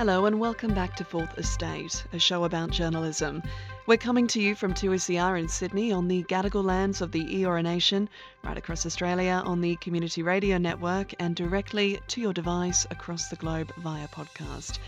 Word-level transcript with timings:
Hello 0.00 0.24
and 0.24 0.40
welcome 0.40 0.72
back 0.72 0.96
to 0.96 1.04
Fourth 1.04 1.36
Estate, 1.36 2.06
a 2.14 2.18
show 2.18 2.44
about 2.44 2.70
journalism. 2.70 3.42
We're 3.86 3.98
coming 3.98 4.26
to 4.28 4.40
you 4.40 4.54
from 4.54 4.72
2SER 4.72 5.38
in 5.38 5.46
Sydney 5.46 5.92
on 5.92 6.08
the 6.08 6.22
Gadigal 6.22 6.64
lands 6.64 7.02
of 7.02 7.12
the 7.12 7.22
Eora 7.22 7.62
Nation, 7.62 8.08
right 8.42 8.56
across 8.56 8.86
Australia 8.86 9.42
on 9.44 9.60
the 9.60 9.76
Community 9.76 10.22
Radio 10.22 10.56
Network, 10.56 11.12
and 11.18 11.36
directly 11.36 12.00
to 12.08 12.20
your 12.22 12.32
device 12.32 12.86
across 12.90 13.28
the 13.28 13.36
globe 13.36 13.74
via 13.76 14.08
podcast. 14.08 14.78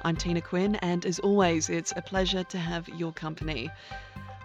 I'm 0.00 0.16
Tina 0.16 0.40
Quinn, 0.40 0.76
and 0.76 1.04
as 1.04 1.18
always, 1.18 1.68
it's 1.68 1.92
a 1.94 2.00
pleasure 2.00 2.42
to 2.44 2.58
have 2.58 2.88
your 2.88 3.12
company. 3.12 3.70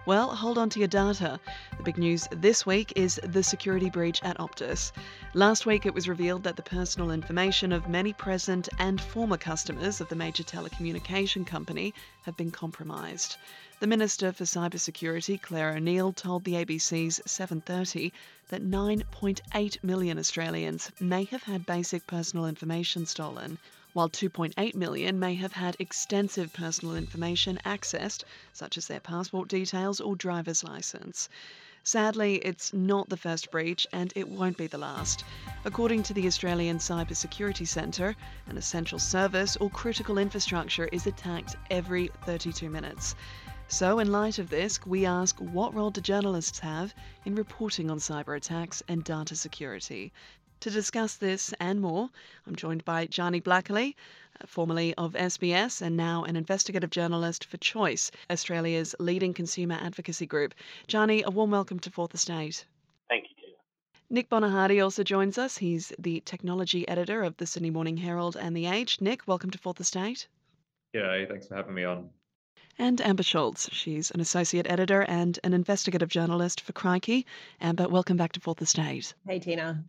Well, 0.08 0.34
hold 0.34 0.56
on 0.56 0.70
to 0.70 0.78
your 0.78 0.88
data. 0.88 1.38
The 1.76 1.82
big 1.82 1.98
news 1.98 2.28
this 2.30 2.64
week 2.64 2.94
is 2.96 3.20
the 3.22 3.42
security 3.42 3.90
breach 3.90 4.22
at 4.22 4.38
Optus. 4.38 4.90
Last 5.34 5.66
week, 5.66 5.84
it 5.84 5.92
was 5.92 6.08
revealed 6.08 6.44
that 6.44 6.56
the 6.56 6.62
personal 6.62 7.10
information 7.10 7.72
of 7.72 7.90
many 7.90 8.14
present 8.14 8.70
and 8.78 9.02
former 9.02 9.36
customers 9.36 10.00
of 10.00 10.08
the 10.08 10.16
major 10.16 10.42
telecommunication 10.42 11.46
company 11.46 11.92
have 12.22 12.38
been 12.38 12.50
compromised. 12.50 13.36
The 13.80 13.86
Minister 13.86 14.32
for 14.32 14.44
Cybersecurity, 14.44 15.42
Clare 15.42 15.76
O'Neil, 15.76 16.14
told 16.14 16.44
the 16.44 16.54
ABC's 16.54 17.20
7:30 17.26 18.10
that 18.48 18.62
9.8 18.62 19.84
million 19.84 20.18
Australians 20.18 20.90
may 21.00 21.24
have 21.24 21.42
had 21.42 21.66
basic 21.66 22.06
personal 22.06 22.46
information 22.46 23.04
stolen 23.04 23.58
while 23.98 24.08
2.8 24.08 24.76
million 24.76 25.18
may 25.18 25.34
have 25.34 25.54
had 25.54 25.74
extensive 25.80 26.52
personal 26.52 26.94
information 26.94 27.58
accessed, 27.64 28.22
such 28.52 28.78
as 28.78 28.86
their 28.86 29.00
passport 29.00 29.48
details 29.48 30.00
or 30.00 30.14
driver's 30.14 30.62
license. 30.62 31.28
Sadly, 31.82 32.36
it's 32.36 32.72
not 32.72 33.08
the 33.08 33.16
first 33.16 33.50
breach 33.50 33.88
and 33.92 34.12
it 34.14 34.28
won't 34.28 34.56
be 34.56 34.68
the 34.68 34.78
last. 34.78 35.24
According 35.64 36.04
to 36.04 36.14
the 36.14 36.28
Australian 36.28 36.78
Cybersecurity 36.78 37.66
Centre, 37.66 38.14
an 38.46 38.56
essential 38.56 39.00
service 39.00 39.56
or 39.56 39.68
critical 39.68 40.16
infrastructure 40.16 40.88
is 40.92 41.08
attacked 41.08 41.56
every 41.68 42.08
32 42.24 42.70
minutes. 42.70 43.16
So, 43.66 43.98
in 43.98 44.12
light 44.12 44.38
of 44.38 44.48
this, 44.48 44.78
we 44.86 45.06
ask 45.06 45.36
what 45.40 45.74
role 45.74 45.90
do 45.90 46.00
journalists 46.00 46.60
have 46.60 46.94
in 47.24 47.34
reporting 47.34 47.90
on 47.90 47.98
cyber 47.98 48.36
attacks 48.36 48.80
and 48.86 49.02
data 49.02 49.34
security? 49.34 50.12
To 50.62 50.70
discuss 50.70 51.14
this 51.14 51.54
and 51.60 51.80
more, 51.80 52.10
I'm 52.44 52.56
joined 52.56 52.84
by 52.84 53.06
Gianni 53.06 53.38
Blackley, 53.38 53.94
uh, 54.40 54.46
formerly 54.46 54.92
of 54.94 55.12
SBS 55.12 55.80
and 55.80 55.96
now 55.96 56.24
an 56.24 56.34
investigative 56.34 56.90
journalist 56.90 57.44
for 57.44 57.58
Choice, 57.58 58.10
Australia's 58.28 58.92
leading 58.98 59.32
consumer 59.32 59.78
advocacy 59.80 60.26
group. 60.26 60.54
Gianni, 60.88 61.22
a 61.22 61.30
warm 61.30 61.52
welcome 61.52 61.78
to 61.78 61.92
Fourth 61.92 62.12
Estate. 62.12 62.66
Thank 63.08 63.30
you, 63.30 63.36
Tina. 63.36 63.56
Nick 64.10 64.28
Bonyhady 64.28 64.82
also 64.82 65.04
joins 65.04 65.38
us. 65.38 65.58
He's 65.58 65.92
the 65.96 66.22
technology 66.24 66.88
editor 66.88 67.22
of 67.22 67.36
the 67.36 67.46
Sydney 67.46 67.70
Morning 67.70 67.96
Herald 67.96 68.36
and 68.36 68.56
The 68.56 68.66
Age. 68.66 69.00
Nick, 69.00 69.28
welcome 69.28 69.50
to 69.50 69.58
Fourth 69.58 69.78
Estate. 69.78 70.26
Yeah, 70.92 71.24
thanks 71.28 71.46
for 71.46 71.54
having 71.54 71.74
me 71.74 71.84
on. 71.84 72.10
And 72.80 73.00
Amber 73.00 73.22
Schultz. 73.22 73.70
She's 73.72 74.10
an 74.10 74.18
associate 74.18 74.68
editor 74.68 75.02
and 75.02 75.38
an 75.44 75.54
investigative 75.54 76.08
journalist 76.08 76.62
for 76.62 76.72
Crikey. 76.72 77.26
Amber, 77.60 77.86
welcome 77.88 78.16
back 78.16 78.32
to 78.32 78.40
Fourth 78.40 78.60
Estate. 78.60 79.14
Hey, 79.24 79.38
Tina. 79.38 79.84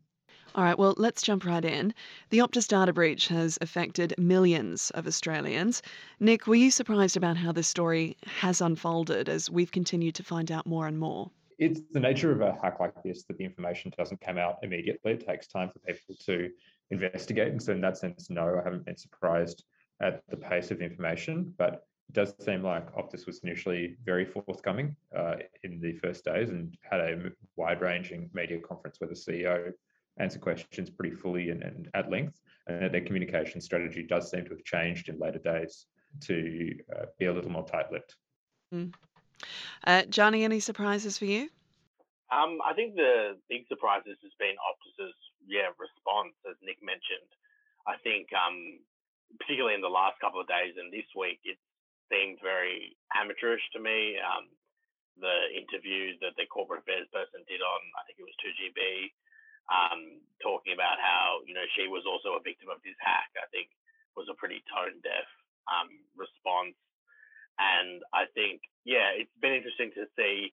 All 0.55 0.63
right, 0.63 0.77
well, 0.77 0.95
let's 0.97 1.21
jump 1.21 1.45
right 1.45 1.63
in. 1.63 1.93
The 2.31 2.39
Optus 2.39 2.67
data 2.67 2.91
breach 2.91 3.27
has 3.27 3.59
affected 3.61 4.15
millions 4.17 4.89
of 4.91 5.05
Australians. 5.05 5.83
Nick, 6.19 6.47
were 6.47 6.55
you 6.55 6.71
surprised 6.71 7.15
about 7.15 7.37
how 7.37 7.51
this 7.51 7.67
story 7.67 8.17
has 8.25 8.59
unfolded 8.59 9.29
as 9.29 9.49
we've 9.49 9.71
continued 9.71 10.15
to 10.15 10.23
find 10.23 10.51
out 10.51 10.65
more 10.65 10.87
and 10.87 10.97
more? 10.97 11.29
It's 11.59 11.81
the 11.91 11.99
nature 11.99 12.31
of 12.31 12.41
a 12.41 12.57
hack 12.61 12.79
like 12.79 12.93
this 13.03 13.23
that 13.25 13.37
the 13.37 13.43
information 13.43 13.93
doesn't 13.95 14.21
come 14.21 14.37
out 14.37 14.57
immediately. 14.63 15.11
It 15.11 15.27
takes 15.27 15.45
time 15.45 15.69
for 15.69 15.79
people 15.79 16.15
to 16.25 16.49
investigate. 16.89 17.49
And 17.49 17.61
so, 17.61 17.73
in 17.73 17.81
that 17.81 17.97
sense, 17.97 18.29
no, 18.29 18.57
I 18.59 18.63
haven't 18.63 18.85
been 18.85 18.97
surprised 18.97 19.66
at 20.01 20.23
the 20.29 20.37
pace 20.37 20.71
of 20.71 20.81
information. 20.81 21.53
But 21.57 21.83
it 22.07 22.13
does 22.13 22.33
seem 22.39 22.63
like 22.63 22.91
Optus 22.95 23.27
was 23.27 23.39
initially 23.43 23.97
very 24.03 24.25
forthcoming 24.25 24.95
uh, 25.16 25.35
in 25.63 25.79
the 25.79 25.93
first 25.97 26.25
days 26.25 26.49
and 26.49 26.75
had 26.89 27.01
a 27.01 27.31
wide 27.55 27.81
ranging 27.81 28.31
media 28.33 28.59
conference 28.59 28.99
where 28.99 29.09
the 29.09 29.16
CEO 29.16 29.73
answer 30.19 30.40
questions 30.40 30.90
pretty 30.90 31.16
fully 31.16 31.50
and, 31.50 31.63
and 31.63 31.90
at 31.94 32.09
length, 32.09 32.40
and 32.68 32.81
that 32.81 32.91
their 32.91 33.02
communication 33.02 33.62
strategy 33.62 34.03
does 34.03 34.30
seem 34.30 34.44
to 34.46 34.52
have 34.52 34.63
changed 34.63 35.09
in 35.09 35.19
later 35.19 35.40
days 35.40 35.85
to 36.22 36.75
uh, 36.96 37.06
be 37.18 37.25
a 37.25 37.34
little 37.34 37.52
more 37.52 37.66
tight-lipped. 37.66 38.16
Mm. 38.74 38.94
Uh, 39.85 40.03
Gianni, 40.03 40.44
any 40.44 40.59
surprises 40.59 41.18
for 41.18 41.25
you? 41.25 41.50
Um, 42.29 42.59
I 42.62 42.74
think 42.74 42.96
the 42.96 43.38
big 43.50 43.66
surprises 43.68 44.18
has 44.22 44.34
been 44.38 44.53
Optus's 44.62 45.18
yeah 45.47 45.74
response, 45.81 46.38
as 46.46 46.53
Nick 46.62 46.78
mentioned. 46.84 47.29
I 47.88 47.97
think 48.06 48.29
um, 48.38 48.78
particularly 49.38 49.74
in 49.74 49.81
the 49.81 49.90
last 49.90 50.22
couple 50.22 50.41
of 50.41 50.50
days 50.50 50.78
and 50.78 50.94
this 50.94 51.09
week, 51.18 51.41
it 51.46 51.58
seemed 52.09 52.38
very 52.41 52.97
amateurish 53.13 53.66
to 53.74 53.79
me. 53.81 54.18
Um, 54.18 54.50
the 55.18 55.52
interview 55.52 56.16
that 56.24 56.34
the 56.40 56.47
corporate 56.47 56.81
affairs 56.85 57.09
person 57.12 57.44
did 57.46 57.59
on, 57.59 57.81
I 58.00 58.08
think 58.08 58.24
it 58.24 58.29
was 58.29 58.40
2GB, 58.40 59.12
um, 59.69 60.22
talking 60.41 60.74
about 60.74 60.97
how 61.00 61.46
you 61.46 61.53
know 61.53 61.66
she 61.78 61.88
was 61.88 62.03
also 62.09 62.35
a 62.35 62.46
victim 62.46 62.74
of 62.74 62.81
this 62.81 62.97
hack. 63.00 63.30
I 63.38 63.47
think 63.53 63.69
was 64.18 64.28
a 64.28 64.38
pretty 64.38 64.66
tone 64.68 65.00
deaf 65.06 65.30
um, 65.69 65.90
response, 66.18 66.75
and 67.62 68.02
I 68.12 68.25
think 68.34 68.66
yeah, 68.84 69.13
it's 69.16 69.34
been 69.40 69.56
interesting 69.56 69.94
to 69.96 70.09
see 70.18 70.52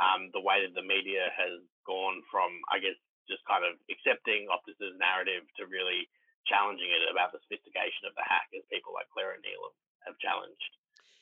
um, 0.00 0.32
the 0.32 0.42
way 0.42 0.64
that 0.64 0.74
the 0.74 0.84
media 0.84 1.28
has 1.36 1.60
gone 1.84 2.24
from 2.32 2.50
I 2.72 2.80
guess 2.80 2.96
just 3.28 3.44
kind 3.44 3.66
of 3.66 3.76
accepting 3.90 4.46
Optus's 4.48 4.96
narrative 4.96 5.44
to 5.58 5.66
really 5.66 6.06
challenging 6.46 6.94
it 6.94 7.02
about 7.10 7.34
the 7.34 7.42
sophistication 7.42 8.06
of 8.06 8.14
the 8.14 8.22
hack, 8.22 8.46
as 8.54 8.62
people 8.70 8.94
like 8.94 9.10
Clare 9.10 9.34
O'Neil 9.34 9.66
have, 9.66 10.14
have 10.14 10.16
challenged 10.22 10.72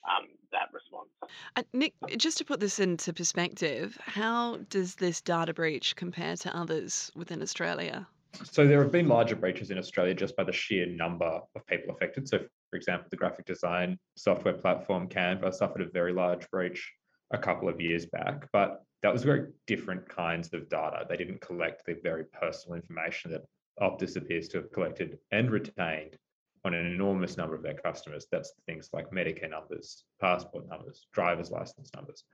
um, 0.08 0.28
that 0.52 0.68
response. 0.72 1.08
Uh, 1.56 1.62
Nick, 1.72 1.94
just 2.16 2.38
to 2.38 2.44
put 2.44 2.60
this 2.60 2.78
into 2.78 3.12
perspective, 3.12 3.98
how 4.00 4.58
does 4.70 4.94
this 4.96 5.20
data 5.20 5.52
breach 5.52 5.96
compare 5.96 6.36
to 6.36 6.56
others 6.56 7.10
within 7.14 7.42
Australia? 7.42 8.06
So 8.42 8.66
there 8.66 8.82
have 8.82 8.90
been 8.90 9.06
larger 9.06 9.36
breaches 9.36 9.70
in 9.70 9.78
Australia 9.78 10.14
just 10.14 10.36
by 10.36 10.44
the 10.44 10.52
sheer 10.52 10.86
number 10.86 11.40
of 11.54 11.66
people 11.66 11.94
affected. 11.94 12.28
So, 12.28 12.38
for 12.70 12.76
example, 12.76 13.06
the 13.10 13.16
graphic 13.16 13.46
design 13.46 13.98
software 14.16 14.54
platform 14.54 15.08
Canva 15.08 15.54
suffered 15.54 15.82
a 15.82 15.90
very 15.90 16.12
large 16.12 16.48
breach 16.50 16.92
a 17.30 17.38
couple 17.38 17.68
of 17.68 17.80
years 17.80 18.06
back, 18.06 18.48
but 18.52 18.82
that 19.02 19.12
was 19.12 19.22
very 19.22 19.50
different 19.66 20.08
kinds 20.08 20.52
of 20.52 20.68
data. 20.68 21.06
They 21.08 21.16
didn't 21.16 21.40
collect 21.40 21.86
the 21.86 21.96
very 22.02 22.24
personal 22.24 22.76
information 22.76 23.30
that 23.32 23.42
Optus 23.80 24.16
appears 24.16 24.48
to 24.48 24.58
have 24.58 24.72
collected 24.72 25.18
and 25.30 25.50
retained 25.50 26.16
on 26.64 26.74
an 26.74 26.86
enormous 26.86 27.36
number 27.36 27.54
of 27.54 27.62
their 27.62 27.74
customers. 27.74 28.26
That's 28.30 28.52
things 28.66 28.90
like 28.92 29.10
Medicare 29.10 29.50
numbers, 29.50 30.04
passport 30.20 30.68
numbers, 30.68 31.06
driver's 31.12 31.50
license 31.50 31.90
numbers. 31.94 32.24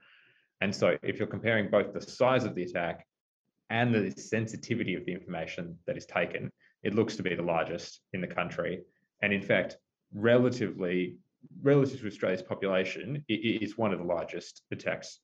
And 0.61 0.73
so 0.73 0.97
if 1.03 1.17
you're 1.17 1.27
comparing 1.27 1.69
both 1.69 1.93
the 1.93 2.01
size 2.01 2.45
of 2.45 2.55
the 2.55 2.63
attack 2.63 3.05
and 3.69 3.93
the 3.93 4.11
sensitivity 4.11 4.95
of 4.95 5.05
the 5.05 5.13
information 5.13 5.77
that 5.87 5.97
is 5.97 6.05
taken, 6.05 6.51
it 6.83 6.95
looks 6.95 7.15
to 7.17 7.23
be 7.23 7.35
the 7.35 7.41
largest 7.41 8.01
in 8.13 8.21
the 8.21 8.27
country. 8.27 8.81
And 9.21 9.33
in 9.33 9.41
fact, 9.41 9.77
relatively, 10.13 11.17
relative 11.61 12.01
to 12.01 12.07
Australia's 12.07 12.41
population, 12.41 13.23
it 13.27 13.63
is 13.63 13.77
one 13.77 13.91
of 13.91 13.99
the 13.99 14.05
largest 14.05 14.61
attacks 14.71 15.19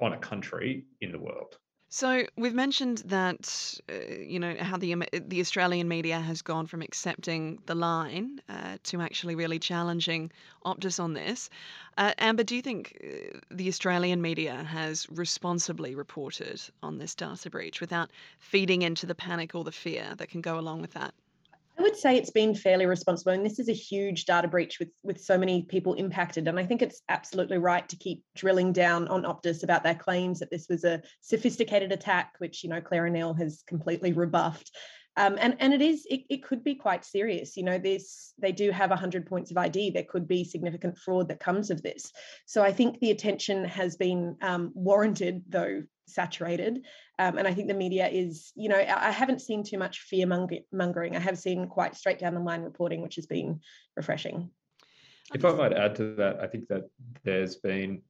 on 0.00 0.12
a 0.12 0.18
country 0.18 0.84
in 1.00 1.10
the 1.10 1.18
world. 1.18 1.58
So 1.88 2.24
we've 2.36 2.54
mentioned 2.54 2.98
that 3.06 3.80
uh, 3.90 4.14
you 4.20 4.38
know 4.38 4.54
how 4.56 4.76
the 4.76 4.94
the 5.26 5.40
Australian 5.40 5.88
media 5.88 6.20
has 6.20 6.42
gone 6.42 6.66
from 6.68 6.80
accepting 6.80 7.58
the 7.66 7.74
line 7.74 8.40
uh, 8.48 8.76
to 8.84 9.00
actually 9.00 9.34
really 9.34 9.58
challenging 9.58 10.30
Optus 10.64 11.00
on 11.00 11.12
this. 11.14 11.50
Uh, 11.98 12.12
Amber, 12.18 12.44
do 12.44 12.54
you 12.54 12.62
think 12.62 12.96
uh, 13.02 13.38
the 13.50 13.66
Australian 13.68 14.22
media 14.22 14.62
has 14.62 15.08
responsibly 15.10 15.94
reported 15.96 16.60
on 16.84 16.98
this 16.98 17.16
data 17.16 17.50
breach 17.50 17.80
without 17.80 18.10
feeding 18.38 18.82
into 18.82 19.06
the 19.06 19.14
panic 19.16 19.54
or 19.56 19.64
the 19.64 19.72
fear 19.72 20.14
that 20.18 20.28
can 20.28 20.40
go 20.42 20.58
along 20.60 20.82
with 20.82 20.92
that? 20.92 21.14
Would 21.86 21.96
say 21.96 22.16
it's 22.16 22.30
been 22.30 22.52
fairly 22.52 22.84
responsible. 22.84 23.30
And 23.30 23.46
this 23.46 23.60
is 23.60 23.68
a 23.68 23.72
huge 23.72 24.24
data 24.24 24.48
breach 24.48 24.80
with, 24.80 24.88
with 25.04 25.20
so 25.20 25.38
many 25.38 25.62
people 25.62 25.94
impacted. 25.94 26.48
And 26.48 26.58
I 26.58 26.66
think 26.66 26.82
it's 26.82 27.00
absolutely 27.08 27.58
right 27.58 27.88
to 27.88 27.94
keep 27.94 28.24
drilling 28.34 28.72
down 28.72 29.06
on 29.06 29.22
Optus 29.22 29.62
about 29.62 29.84
their 29.84 29.94
claims 29.94 30.40
that 30.40 30.50
this 30.50 30.66
was 30.68 30.82
a 30.82 31.00
sophisticated 31.20 31.92
attack, 31.92 32.34
which, 32.38 32.64
you 32.64 32.70
know, 32.70 32.80
Clare 32.80 33.06
O'Neil 33.06 33.34
has 33.34 33.62
completely 33.68 34.12
rebuffed. 34.12 34.72
Um, 35.16 35.38
and 35.40 35.56
and 35.60 35.72
it 35.72 35.80
is 35.80 36.04
it, 36.10 36.22
it 36.28 36.42
could 36.42 36.62
be 36.62 36.74
quite 36.74 37.02
serious 37.02 37.56
you 37.56 37.62
know 37.62 37.78
this 37.78 38.34
they 38.38 38.52
do 38.52 38.70
have 38.70 38.90
100 38.90 39.24
points 39.24 39.50
of 39.50 39.56
id 39.56 39.92
there 39.92 40.04
could 40.04 40.28
be 40.28 40.44
significant 40.44 40.98
fraud 40.98 41.28
that 41.28 41.40
comes 41.40 41.70
of 41.70 41.80
this 41.80 42.12
so 42.44 42.62
i 42.62 42.70
think 42.70 43.00
the 43.00 43.12
attention 43.12 43.64
has 43.64 43.96
been 43.96 44.36
um, 44.42 44.72
warranted 44.74 45.42
though 45.48 45.84
saturated 46.06 46.84
um, 47.18 47.38
and 47.38 47.46
i 47.46 47.54
think 47.54 47.68
the 47.68 47.74
media 47.74 48.08
is 48.08 48.52
you 48.54 48.68
know 48.68 48.76
i 48.76 49.10
haven't 49.10 49.40
seen 49.40 49.62
too 49.62 49.78
much 49.78 50.00
fear 50.00 50.26
mongering 50.72 51.16
i 51.16 51.20
have 51.20 51.38
seen 51.38 51.66
quite 51.66 51.96
straight 51.96 52.18
down 52.18 52.34
the 52.34 52.40
line 52.40 52.62
reporting 52.62 53.02
which 53.02 53.16
has 53.16 53.26
been 53.26 53.60
refreshing 53.96 54.50
if 55.34 55.44
i 55.44 55.52
might 55.52 55.72
add 55.72 55.94
to 55.94 56.14
that 56.14 56.38
i 56.40 56.46
think 56.46 56.66
that 56.68 56.82
there's 57.24 57.56
been 57.56 58.00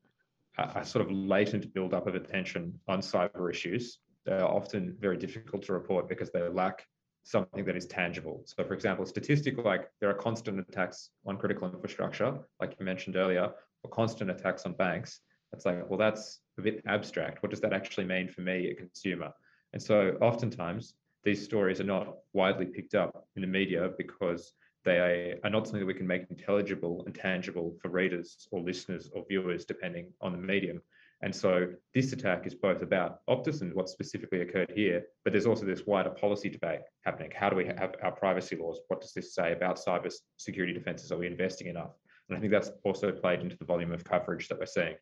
a, 0.59 0.81
a 0.81 0.85
sort 0.85 1.05
of 1.05 1.11
latent 1.11 1.73
build-up 1.73 2.07
of 2.07 2.15
attention 2.15 2.79
on 2.89 3.01
cyber 3.01 3.51
issues 3.51 3.99
they're 4.27 4.45
often 4.45 4.97
very 5.01 5.17
difficult 5.17 5.63
to 5.63 5.73
report 5.73 6.09
because 6.09 6.31
they 6.31 6.43
lack 6.49 6.85
something 7.27 7.65
that 7.65 7.77
is 7.77 7.87
tangible. 7.87 8.43
So, 8.45 8.65
for 8.65 8.73
example, 8.73 9.05
a 9.05 9.09
statistic 9.09 9.59
like 9.59 9.91
there 10.01 10.09
are 10.09 10.15
constant 10.15 10.61
attacks 10.61 11.11
on 11.27 11.37
critical 11.37 11.69
infrastructure, 11.69 12.39
like 12.61 12.77
you 12.79 12.87
mentioned 12.87 13.17
earlier, 13.17 13.51
or 13.83 13.91
constant 13.91 14.31
attacks 14.31 14.65
on 14.65 14.75
banks. 14.75 15.21
It's 15.53 15.67
like, 15.67 15.89
well, 15.89 15.99
that's 15.99 16.41
a 16.59 16.63
bit 16.63 16.83
abstract. 16.87 17.43
What 17.43 17.51
does 17.51 17.61
that 17.61 17.73
actually 17.73 18.07
mean 18.07 18.29
for 18.29 18.41
me, 18.41 18.71
a 18.71 18.75
consumer? 18.75 19.33
And 19.73 19.83
so, 19.83 20.17
oftentimes, 20.21 20.95
these 21.25 21.43
stories 21.43 21.81
are 21.81 21.85
not 21.85 22.19
widely 22.33 22.67
picked 22.67 22.95
up 22.95 23.27
in 23.35 23.43
the 23.43 23.49
media 23.49 23.91
because 23.99 24.53
they 24.85 25.37
are 25.43 25.51
not 25.51 25.67
something 25.67 25.81
that 25.81 25.87
we 25.87 25.95
can 25.95 26.07
make 26.07 26.27
intelligible 26.31 27.03
and 27.07 27.15
tangible 27.15 27.77
for 27.83 27.89
readers 27.89 28.47
or 28.53 28.61
listeners 28.61 29.11
or 29.13 29.25
viewers, 29.29 29.65
depending 29.65 30.13
on 30.21 30.33
the 30.33 30.39
medium. 30.39 30.81
And 31.23 31.35
so 31.35 31.67
this 31.95 32.13
attack 32.13 32.47
is 32.47 32.55
both 32.55 32.83
about 32.83 33.27
Optus 33.27 33.63
and 33.63 33.75
what 33.75 33.89
specifically 33.89 34.43
occurred 34.43 34.71
here, 34.75 35.03
but 35.25 35.33
there's 35.33 35.47
also 35.47 35.65
this 35.65 35.87
wider 35.87 36.11
policy 36.11 36.49
debate 36.49 36.81
happening. 37.05 37.33
How 37.35 37.49
do 37.49 37.57
we 37.57 37.67
have 37.67 37.95
our 38.03 38.13
privacy 38.13 38.55
laws? 38.55 38.81
What 38.89 39.01
does 39.01 39.13
this 39.13 39.35
say 39.35 39.53
about 39.53 39.77
cyber 39.77 40.13
security 40.37 40.75
defenses? 40.75 41.11
Are 41.11 41.19
we 41.19 41.27
investing 41.27 41.67
enough? 41.69 41.93
And 42.29 42.37
I 42.37 42.41
think 42.41 42.53
that's 42.53 42.71
also 42.85 43.13
played 43.13 43.41
into 43.41 43.57
the 43.57 43.65
volume 43.65 43.93
of 43.93 44.05
coverage 44.05 44.49
that 44.49 44.59
we're 44.59 44.67
seeing. 44.67 44.95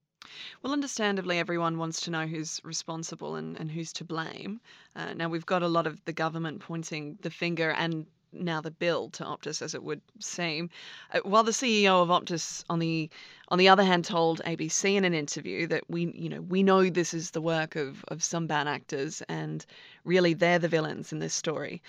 Well, 0.62 0.72
understandably, 0.72 1.38
everyone 1.38 1.78
wants 1.78 2.00
to 2.02 2.10
know 2.10 2.26
who's 2.26 2.60
responsible 2.64 3.36
and, 3.36 3.58
and 3.58 3.70
who's 3.70 3.92
to 3.94 4.04
blame. 4.04 4.60
Uh, 4.96 5.14
now, 5.14 5.28
we've 5.28 5.46
got 5.46 5.62
a 5.62 5.68
lot 5.68 5.86
of 5.86 6.04
the 6.04 6.12
government 6.12 6.60
pointing 6.60 7.18
the 7.22 7.30
finger 7.30 7.70
and 7.70 8.06
now 8.34 8.60
the 8.60 8.70
bill 8.70 9.10
to 9.10 9.24
Optus, 9.24 9.62
as 9.62 9.74
it 9.74 9.82
would 9.82 10.00
seem. 10.18 10.70
Uh, 11.12 11.20
while 11.20 11.44
the 11.44 11.52
CEO 11.52 12.02
of 12.02 12.08
Optus, 12.08 12.64
on 12.68 12.78
the 12.78 13.08
on 13.48 13.58
the 13.58 13.68
other 13.68 13.84
hand, 13.84 14.04
told 14.04 14.40
ABC 14.44 14.96
in 14.96 15.04
an 15.04 15.14
interview 15.14 15.66
that 15.68 15.84
we, 15.88 16.10
you 16.14 16.28
know, 16.28 16.40
we 16.40 16.62
know 16.62 16.88
this 16.90 17.14
is 17.14 17.30
the 17.30 17.40
work 17.40 17.76
of 17.76 18.04
of 18.08 18.24
some 18.24 18.46
bad 18.46 18.66
actors, 18.66 19.22
and 19.28 19.64
really 20.04 20.34
they're 20.34 20.58
the 20.58 20.68
villains 20.68 21.12
in 21.12 21.18
this 21.20 21.34
story. 21.34 21.82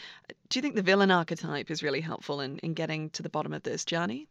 Do 0.50 0.60
you 0.60 0.62
think 0.62 0.76
the 0.76 0.82
villain 0.84 1.12
archetype 1.12 1.72
is 1.72 1.82
really 1.82 2.02
helpful 2.02 2.40
in, 2.42 2.60
in 2.60 2.74
getting 2.74 3.10
to 3.12 3.24
the 3.24 3.30
bottom 3.30 3.54
of 3.54 3.64
this, 3.64 3.86
Gianni? 3.86 4.28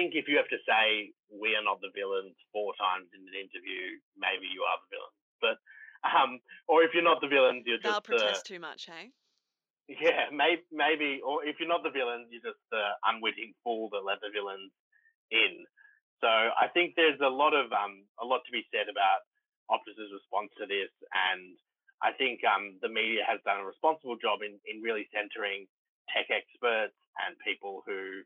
I 0.00 0.08
think 0.08 0.16
if 0.16 0.32
you 0.32 0.40
have 0.40 0.48
to 0.48 0.56
say 0.64 1.12
we 1.28 1.52
are 1.52 1.60
not 1.60 1.84
the 1.84 1.92
villains 1.92 2.32
four 2.56 2.72
times 2.80 3.12
in 3.12 3.20
an 3.20 3.36
interview, 3.36 4.00
maybe 4.16 4.48
you 4.48 4.64
are 4.64 4.80
the 4.80 4.88
villain. 4.96 5.16
But 5.44 5.56
um, 6.08 6.40
or 6.64 6.80
if 6.80 6.96
you're 6.96 7.04
not 7.04 7.20
the 7.20 7.28
villains, 7.28 7.68
you're 7.68 7.76
They'll 7.84 8.00
just 8.00 8.08
protest 8.08 8.48
too 8.48 8.56
much, 8.56 8.88
hey? 8.88 9.12
Yeah, 9.92 10.32
maybe, 10.32 10.64
maybe, 10.72 11.20
or 11.20 11.44
if 11.44 11.60
you're 11.60 11.68
not 11.68 11.84
the 11.84 11.92
villains, 11.92 12.32
you're 12.32 12.40
just 12.40 12.64
the 12.72 12.96
unwitting 13.04 13.52
fool 13.60 13.92
that 13.92 14.00
let 14.00 14.24
the 14.24 14.32
villains 14.32 14.72
in. 15.28 15.68
So 16.24 16.32
I 16.32 16.72
think 16.72 16.96
there's 16.96 17.20
a 17.20 17.28
lot 17.28 17.52
of 17.52 17.68
um, 17.68 18.08
a 18.16 18.24
lot 18.24 18.40
to 18.48 18.56
be 18.56 18.64
said 18.72 18.88
about 18.88 19.28
Optus's 19.68 20.16
response 20.16 20.48
to 20.56 20.64
this, 20.64 20.88
and 21.12 21.60
I 22.00 22.16
think 22.16 22.40
um, 22.48 22.80
the 22.80 22.88
media 22.88 23.20
has 23.28 23.44
done 23.44 23.60
a 23.60 23.68
responsible 23.68 24.16
job 24.16 24.40
in 24.40 24.56
in 24.64 24.80
really 24.80 25.12
centering 25.12 25.68
tech 26.08 26.32
experts 26.32 26.96
and 27.20 27.36
people 27.44 27.84
who 27.84 28.24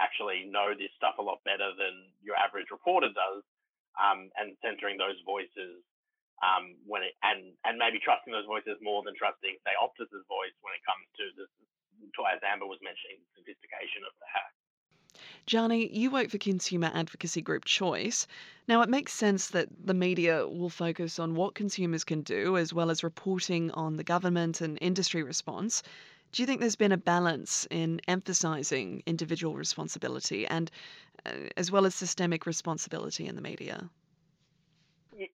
actually 0.00 0.48
know 0.48 0.74
this 0.74 0.92
stuff 0.96 1.18
a 1.18 1.24
lot 1.24 1.42
better 1.44 1.70
than 1.76 2.10
your 2.22 2.34
average 2.34 2.70
reporter 2.70 3.10
does, 3.14 3.42
um, 3.98 4.30
and 4.38 4.58
centering 4.62 4.98
those 4.98 5.18
voices 5.22 5.82
um, 6.42 6.74
when 6.84 7.06
it 7.06 7.14
and 7.22 7.54
and 7.62 7.78
maybe 7.78 8.02
trusting 8.02 8.32
those 8.32 8.48
voices 8.48 8.76
more 8.82 9.06
than 9.06 9.14
trusting 9.14 9.54
say 9.62 9.74
Optus's 9.78 10.26
voice 10.26 10.56
when 10.66 10.74
it 10.74 10.82
comes 10.82 11.06
to 11.18 11.24
this, 11.38 11.50
as 12.26 12.40
Amber 12.42 12.66
was 12.66 12.82
mentioning, 12.82 13.22
sophistication 13.38 14.02
of 14.02 14.12
the 14.18 14.28
hack. 14.28 14.54
Gianni, 15.46 15.94
you 15.96 16.10
work 16.10 16.30
for 16.30 16.38
consumer 16.38 16.90
advocacy 16.92 17.40
group 17.40 17.64
Choice. 17.64 18.26
Now, 18.66 18.82
it 18.82 18.88
makes 18.88 19.12
sense 19.12 19.48
that 19.48 19.68
the 19.86 19.94
media 19.94 20.48
will 20.48 20.70
focus 20.70 21.18
on 21.18 21.34
what 21.36 21.54
consumers 21.54 22.02
can 22.02 22.22
do 22.22 22.56
as 22.56 22.74
well 22.74 22.90
as 22.90 23.04
reporting 23.04 23.70
on 23.72 23.96
the 23.96 24.02
government 24.02 24.60
and 24.60 24.76
industry 24.80 25.22
response. 25.22 25.82
Do 26.34 26.42
you 26.42 26.50
think 26.50 26.58
there's 26.58 26.74
been 26.74 26.90
a 26.90 26.98
balance 26.98 27.62
in 27.70 28.02
emphasizing 28.10 29.06
individual 29.06 29.54
responsibility 29.54 30.50
and 30.50 30.66
uh, 31.22 31.46
as 31.54 31.70
well 31.70 31.86
as 31.86 31.94
systemic 31.94 32.42
responsibility 32.42 33.30
in 33.30 33.38
the 33.38 33.40
media? 33.40 33.86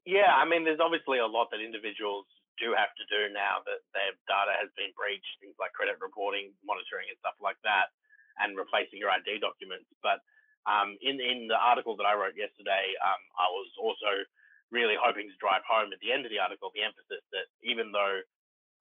Yeah, 0.05 0.29
I 0.37 0.45
mean, 0.45 0.69
there's 0.69 0.77
obviously 0.77 1.17
a 1.17 1.25
lot 1.25 1.49
that 1.57 1.65
individuals 1.65 2.29
do 2.61 2.77
have 2.77 2.93
to 3.01 3.05
do 3.09 3.33
now 3.33 3.65
that 3.65 3.81
their 3.97 4.13
data 4.29 4.53
has 4.61 4.69
been 4.77 4.93
breached, 4.93 5.41
things 5.41 5.57
like 5.57 5.73
credit 5.73 5.97
reporting, 6.05 6.53
monitoring, 6.61 7.09
and 7.09 7.17
stuff 7.25 7.41
like 7.41 7.57
that, 7.65 7.89
and 8.37 8.61
replacing 8.61 9.01
your 9.01 9.09
ID 9.09 9.41
documents. 9.41 9.89
But 10.05 10.21
um, 10.69 11.01
in 11.01 11.17
in 11.17 11.49
the 11.49 11.57
article 11.57 11.97
that 11.97 12.05
I 12.05 12.13
wrote 12.13 12.37
yesterday, 12.37 12.93
um, 13.01 13.23
I 13.41 13.49
was 13.49 13.73
also 13.81 14.21
really 14.69 15.01
hoping 15.01 15.33
to 15.33 15.37
drive 15.41 15.65
home 15.65 15.97
at 15.97 16.01
the 16.05 16.13
end 16.13 16.29
of 16.29 16.31
the 16.31 16.45
article 16.45 16.69
the 16.77 16.85
emphasis 16.85 17.25
that 17.33 17.49
even 17.65 17.89
though 17.89 18.21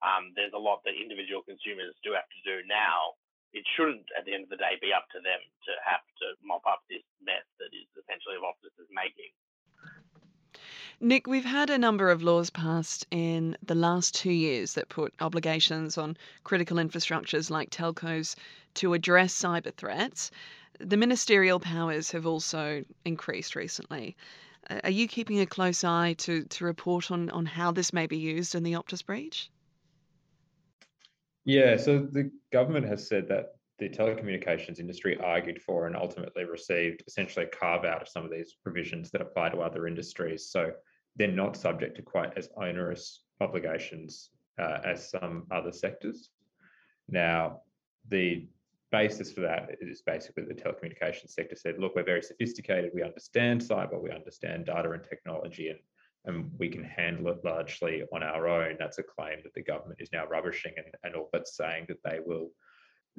um, 0.01 0.31
there's 0.35 0.55
a 0.55 0.61
lot 0.61 0.81
that 0.85 0.95
individual 0.95 1.43
consumers 1.43 1.95
do 2.03 2.15
have 2.15 2.27
to 2.27 2.41
do 2.47 2.63
now, 2.67 3.19
it 3.51 3.65
shouldn't 3.75 4.05
at 4.17 4.25
the 4.25 4.33
end 4.33 4.43
of 4.43 4.49
the 4.49 4.61
day 4.61 4.77
be 4.79 4.93
up 4.93 5.09
to 5.11 5.19
them 5.19 5.41
to 5.65 5.71
have 5.83 6.05
to 6.21 6.37
mop 6.45 6.61
up 6.69 6.81
this 6.89 7.03
mess 7.21 7.45
that 7.59 7.73
is 7.73 7.89
essentially 7.97 8.37
of 8.37 8.45
Optus's 8.45 8.89
making. 8.93 9.33
Nick, 11.01 11.27
we've 11.27 11.45
had 11.45 11.69
a 11.69 11.77
number 11.77 12.09
of 12.09 12.23
laws 12.23 12.49
passed 12.49 13.07
in 13.09 13.57
the 13.63 13.75
last 13.75 14.13
two 14.13 14.31
years 14.31 14.73
that 14.73 14.89
put 14.89 15.13
obligations 15.19 15.97
on 15.97 16.17
critical 16.43 16.77
infrastructures 16.77 17.49
like 17.49 17.69
telcos 17.69 18.35
to 18.75 18.93
address 18.93 19.33
cyber 19.33 19.73
threats. 19.73 20.29
The 20.79 20.97
ministerial 20.97 21.59
powers 21.59 22.11
have 22.11 22.25
also 22.25 22.83
increased 23.05 23.55
recently. 23.55 24.15
Are 24.83 24.89
you 24.89 25.07
keeping 25.07 25.39
a 25.39 25.45
close 25.45 25.83
eye 25.83 26.13
to, 26.19 26.43
to 26.43 26.65
report 26.65 27.11
on, 27.11 27.29
on 27.31 27.45
how 27.45 27.71
this 27.71 27.93
may 27.93 28.05
be 28.05 28.17
used 28.17 28.53
in 28.53 28.63
the 28.63 28.73
Optus 28.73 29.03
breach? 29.03 29.49
Yeah, 31.49 31.77
so 31.77 31.97
the 31.97 32.29
government 32.53 32.85
has 32.85 33.07
said 33.07 33.27
that 33.29 33.55
the 33.79 33.89
telecommunications 33.89 34.79
industry 34.79 35.17
argued 35.19 35.59
for 35.59 35.87
and 35.87 35.95
ultimately 35.95 36.45
received 36.45 37.01
essentially 37.07 37.45
a 37.45 37.49
carve 37.49 37.85
out 37.85 38.03
of 38.03 38.07
some 38.07 38.23
of 38.23 38.29
these 38.29 38.53
provisions 38.61 39.09
that 39.09 39.21
apply 39.21 39.49
to 39.49 39.57
other 39.57 39.87
industries. 39.87 40.51
So 40.51 40.73
they're 41.15 41.31
not 41.31 41.57
subject 41.57 41.95
to 41.95 42.03
quite 42.03 42.37
as 42.37 42.49
onerous 42.55 43.23
obligations 43.41 44.29
uh, 44.61 44.81
as 44.85 45.09
some 45.09 45.47
other 45.49 45.71
sectors. 45.71 46.29
Now, 47.07 47.61
the 48.07 48.47
basis 48.91 49.31
for 49.31 49.41
that 49.41 49.71
is 49.81 50.03
basically 50.03 50.43
the 50.43 50.53
telecommunications 50.53 51.31
sector 51.31 51.55
said, 51.55 51.79
look, 51.79 51.95
we're 51.95 52.03
very 52.03 52.21
sophisticated, 52.21 52.91
we 52.93 53.01
understand 53.01 53.59
cyber, 53.61 53.99
we 53.99 54.11
understand 54.11 54.67
data 54.67 54.91
and 54.91 55.03
technology, 55.03 55.69
and, 55.69 55.79
and 56.25 56.51
we 56.57 56.69
can 56.69 56.83
handle 56.83 57.29
it 57.29 57.43
largely 57.43 58.03
on 58.13 58.23
our 58.23 58.47
own. 58.47 58.75
That's 58.79 58.99
a 58.99 59.03
claim 59.03 59.39
that 59.43 59.53
the 59.53 59.63
government 59.63 60.01
is 60.01 60.11
now 60.11 60.25
rubbishing 60.25 60.73
and, 60.77 60.87
and 61.03 61.15
all 61.15 61.29
but 61.31 61.47
saying 61.47 61.85
that 61.87 62.03
they 62.03 62.19
will 62.23 62.49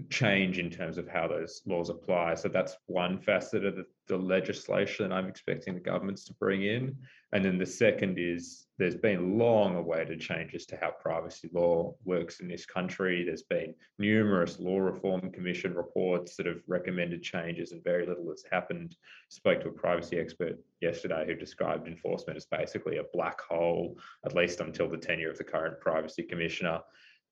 change 0.08 0.58
in 0.58 0.70
terms 0.70 0.98
of 0.98 1.08
how 1.08 1.28
those 1.28 1.62
laws 1.66 1.90
apply. 1.90 2.34
So 2.34 2.48
that's 2.48 2.76
one 2.86 3.18
facet 3.18 3.64
of 3.64 3.76
the, 3.76 3.84
the, 4.08 4.16
legislation 4.16 5.12
I'm 5.12 5.26
expecting 5.26 5.74
the 5.74 5.80
governments 5.80 6.24
to 6.24 6.34
bring 6.34 6.62
in. 6.62 6.96
And 7.32 7.44
then 7.44 7.58
the 7.58 7.66
second 7.66 8.18
is 8.18 8.66
there's 8.78 8.96
been 8.96 9.38
long 9.38 9.76
awaited 9.76 10.20
changes 10.20 10.66
to 10.66 10.76
how 10.76 10.90
privacy 10.90 11.50
law 11.52 11.94
works 12.04 12.40
in 12.40 12.48
this 12.48 12.66
country. 12.66 13.24
There's 13.24 13.42
been 13.42 13.74
numerous 13.98 14.58
law 14.58 14.78
reform 14.78 15.30
commission 15.30 15.74
reports 15.74 16.36
that 16.36 16.46
have 16.46 16.62
recommended 16.66 17.22
changes 17.22 17.72
and 17.72 17.84
very 17.84 18.06
little 18.06 18.28
has 18.30 18.44
happened. 18.50 18.96
Spoke 19.28 19.60
to 19.60 19.68
a 19.68 19.72
privacy 19.72 20.18
expert 20.18 20.58
yesterday 20.80 21.24
who 21.26 21.34
described 21.34 21.86
enforcement 21.86 22.36
as 22.36 22.46
basically 22.46 22.98
a 22.98 23.04
black 23.12 23.40
hole, 23.40 23.96
at 24.24 24.34
least 24.34 24.60
until 24.60 24.88
the 24.88 24.96
tenure 24.96 25.30
of 25.30 25.38
the 25.38 25.44
current 25.44 25.78
privacy 25.80 26.22
commissioner. 26.22 26.80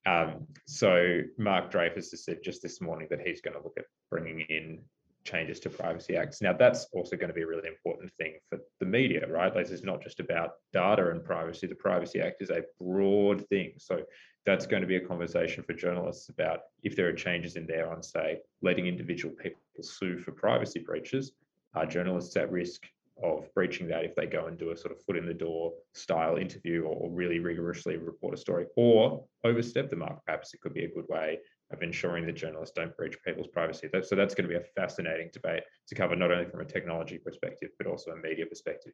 Um, 0.08 0.46
so 0.66 1.20
Mark 1.36 1.70
Dreyfus 1.70 2.10
has 2.12 2.24
said 2.24 2.38
just 2.42 2.62
this 2.62 2.80
morning 2.80 3.08
that 3.10 3.20
he's 3.26 3.40
going 3.40 3.56
to 3.56 3.62
look 3.62 3.76
at 3.76 3.84
bringing 4.10 4.40
in 4.40 4.80
changes 5.24 5.60
to 5.60 5.70
privacy 5.70 6.16
acts. 6.16 6.40
Now, 6.40 6.54
that's 6.54 6.86
also 6.92 7.16
going 7.16 7.28
to 7.28 7.34
be 7.34 7.42
a 7.42 7.46
really 7.46 7.68
important 7.68 8.10
thing 8.14 8.38
for 8.48 8.58
the 8.80 8.86
media, 8.86 9.26
right? 9.28 9.52
This 9.52 9.70
is 9.70 9.82
not 9.82 10.02
just 10.02 10.20
about 10.20 10.52
data 10.72 11.10
and 11.10 11.22
privacy. 11.22 11.66
The 11.66 11.74
Privacy 11.74 12.20
Act 12.20 12.40
is 12.40 12.50
a 12.50 12.62
broad 12.80 13.46
thing. 13.48 13.72
So 13.76 14.02
that's 14.46 14.66
going 14.66 14.80
to 14.80 14.88
be 14.88 14.96
a 14.96 15.06
conversation 15.06 15.62
for 15.62 15.74
journalists 15.74 16.30
about 16.30 16.60
if 16.82 16.96
there 16.96 17.08
are 17.08 17.12
changes 17.12 17.56
in 17.56 17.66
there 17.66 17.92
on, 17.92 18.02
say, 18.02 18.38
letting 18.62 18.86
individual 18.86 19.34
people 19.34 19.60
sue 19.82 20.18
for 20.18 20.32
privacy 20.32 20.80
breaches. 20.80 21.32
Are 21.74 21.84
journalists 21.84 22.34
at 22.36 22.50
risk 22.50 22.86
of 23.22 23.52
breaching 23.54 23.88
that 23.88 24.04
if 24.04 24.14
they 24.14 24.26
go 24.26 24.46
and 24.46 24.58
do 24.58 24.70
a 24.70 24.76
sort 24.76 24.92
of 24.92 25.02
foot 25.04 25.16
in 25.16 25.26
the 25.26 25.34
door 25.34 25.74
style 25.94 26.36
interview 26.36 26.84
or 26.84 27.10
really 27.10 27.38
rigorously 27.38 27.96
report 27.96 28.34
a 28.34 28.36
story 28.36 28.66
or 28.76 29.26
overstep 29.44 29.88
the 29.90 29.96
mark? 29.96 30.24
Perhaps 30.24 30.54
it 30.54 30.60
could 30.60 30.74
be 30.74 30.84
a 30.84 30.92
good 30.94 31.06
way 31.08 31.38
of 31.70 31.82
ensuring 31.82 32.26
that 32.26 32.32
journalists 32.32 32.74
don't 32.74 32.96
breach 32.96 33.16
people's 33.24 33.48
privacy. 33.48 33.88
So 34.02 34.14
that's 34.16 34.34
going 34.34 34.48
to 34.48 34.58
be 34.58 34.62
a 34.62 34.64
fascinating 34.76 35.30
debate 35.32 35.64
to 35.88 35.94
cover, 35.94 36.16
not 36.16 36.30
only 36.32 36.48
from 36.50 36.60
a 36.60 36.64
technology 36.64 37.18
perspective, 37.18 37.70
but 37.78 37.86
also 37.86 38.12
a 38.12 38.16
media 38.16 38.46
perspective. 38.46 38.92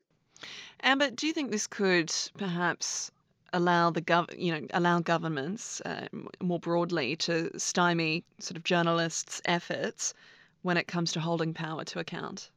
Amber, 0.82 1.10
do 1.10 1.26
you 1.26 1.32
think 1.32 1.50
this 1.50 1.66
could 1.66 2.12
perhaps 2.38 3.10
allow 3.52 3.90
the 3.90 4.00
gov- 4.00 4.38
you 4.38 4.52
know 4.52 4.66
allow 4.72 5.00
governments 5.00 5.80
uh, 5.80 6.06
more 6.40 6.60
broadly 6.60 7.16
to 7.16 7.50
stymie 7.58 8.24
sort 8.38 8.56
of 8.56 8.62
journalists' 8.62 9.42
efforts 9.46 10.14
when 10.62 10.76
it 10.76 10.86
comes 10.86 11.10
to 11.12 11.20
holding 11.20 11.54
power 11.54 11.82
to 11.86 11.98
account? 11.98 12.52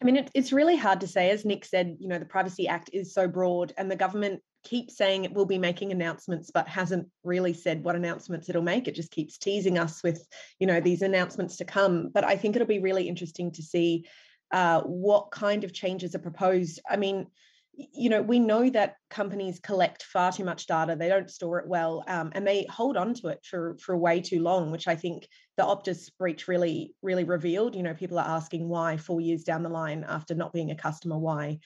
I 0.00 0.04
mean, 0.04 0.16
it, 0.16 0.30
it's 0.34 0.52
really 0.52 0.76
hard 0.76 1.00
to 1.00 1.06
say. 1.06 1.30
As 1.30 1.44
Nick 1.44 1.64
said, 1.64 1.96
you 1.98 2.08
know, 2.08 2.18
the 2.18 2.24
Privacy 2.24 2.68
Act 2.68 2.90
is 2.92 3.14
so 3.14 3.26
broad, 3.26 3.72
and 3.76 3.90
the 3.90 3.96
government 3.96 4.42
keeps 4.64 4.96
saying 4.96 5.24
it 5.24 5.32
will 5.32 5.46
be 5.46 5.58
making 5.58 5.92
announcements, 5.92 6.50
but 6.50 6.68
hasn't 6.68 7.08
really 7.22 7.52
said 7.52 7.84
what 7.84 7.96
announcements 7.96 8.48
it'll 8.48 8.62
make. 8.62 8.88
It 8.88 8.96
just 8.96 9.12
keeps 9.12 9.38
teasing 9.38 9.78
us 9.78 10.02
with, 10.02 10.26
you 10.58 10.66
know, 10.66 10.80
these 10.80 11.02
announcements 11.02 11.56
to 11.58 11.64
come. 11.64 12.10
But 12.12 12.24
I 12.24 12.36
think 12.36 12.56
it'll 12.56 12.66
be 12.66 12.80
really 12.80 13.08
interesting 13.08 13.52
to 13.52 13.62
see 13.62 14.06
uh, 14.52 14.82
what 14.82 15.30
kind 15.30 15.64
of 15.64 15.72
changes 15.72 16.14
are 16.14 16.20
proposed. 16.20 16.80
I 16.88 16.96
mean, 16.96 17.28
you 17.76 18.08
know, 18.08 18.22
we 18.22 18.38
know 18.38 18.70
that 18.70 18.96
companies 19.10 19.60
collect 19.60 20.02
far 20.02 20.32
too 20.32 20.44
much 20.44 20.66
data. 20.66 20.96
They 20.96 21.08
don't 21.08 21.30
store 21.30 21.58
it 21.58 21.68
well, 21.68 22.04
um, 22.08 22.32
and 22.34 22.46
they 22.46 22.66
hold 22.70 22.96
on 22.96 23.14
to 23.14 23.28
it 23.28 23.44
for 23.44 23.76
for 23.78 23.96
way 23.96 24.20
too 24.20 24.40
long. 24.40 24.70
Which 24.70 24.88
I 24.88 24.96
think 24.96 25.28
the 25.56 25.62
Optus 25.62 26.10
breach 26.18 26.48
really 26.48 26.94
really 27.02 27.24
revealed. 27.24 27.74
You 27.74 27.82
know, 27.82 27.94
people 27.94 28.18
are 28.18 28.26
asking 28.26 28.68
why 28.68 28.96
four 28.96 29.20
years 29.20 29.44
down 29.44 29.62
the 29.62 29.68
line 29.68 30.04
after 30.08 30.34
not 30.34 30.52
being 30.52 30.70
a 30.70 30.76
customer, 30.76 31.18
why 31.18 31.58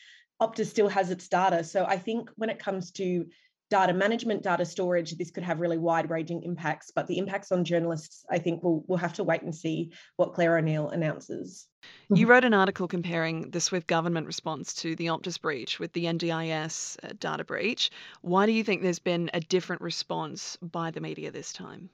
Optus 0.42 0.66
still 0.66 0.88
has 0.88 1.10
its 1.10 1.28
data. 1.28 1.62
So 1.62 1.84
I 1.84 1.98
think 1.98 2.30
when 2.36 2.50
it 2.50 2.58
comes 2.58 2.90
to 2.92 3.26
data 3.70 3.92
management, 3.92 4.42
data 4.42 4.64
storage, 4.64 5.16
this 5.16 5.30
could 5.30 5.44
have 5.44 5.60
really 5.60 5.78
wide-ranging 5.78 6.42
impacts. 6.42 6.90
But 6.94 7.06
the 7.06 7.18
impacts 7.18 7.52
on 7.52 7.64
journalists, 7.64 8.24
I 8.30 8.38
think 8.38 8.62
we'll 8.62 8.84
we'll 8.86 8.98
have 8.98 9.14
to 9.14 9.24
wait 9.24 9.42
and 9.42 9.54
see 9.54 9.92
what 10.16 10.34
Clare 10.34 10.58
O'Neil 10.58 10.90
announces. 10.90 11.66
You 12.12 12.26
wrote 12.26 12.44
an 12.44 12.52
article 12.52 12.88
comparing 12.88 13.50
the 13.50 13.60
Swift 13.60 13.86
government 13.86 14.26
response 14.26 14.74
to 14.74 14.94
the 14.96 15.06
Optus 15.06 15.40
breach 15.40 15.78
with 15.78 15.92
the 15.92 16.04
NDIS 16.04 16.98
uh, 17.02 17.12
data 17.18 17.44
breach. 17.44 17.90
Why 18.20 18.44
do 18.44 18.52
you 18.52 18.64
think 18.64 18.82
there's 18.82 18.98
been 18.98 19.30
a 19.32 19.40
different 19.40 19.80
response 19.80 20.58
by 20.60 20.90
the 20.90 21.00
media 21.00 21.30
this 21.30 21.52
time? 21.52 21.88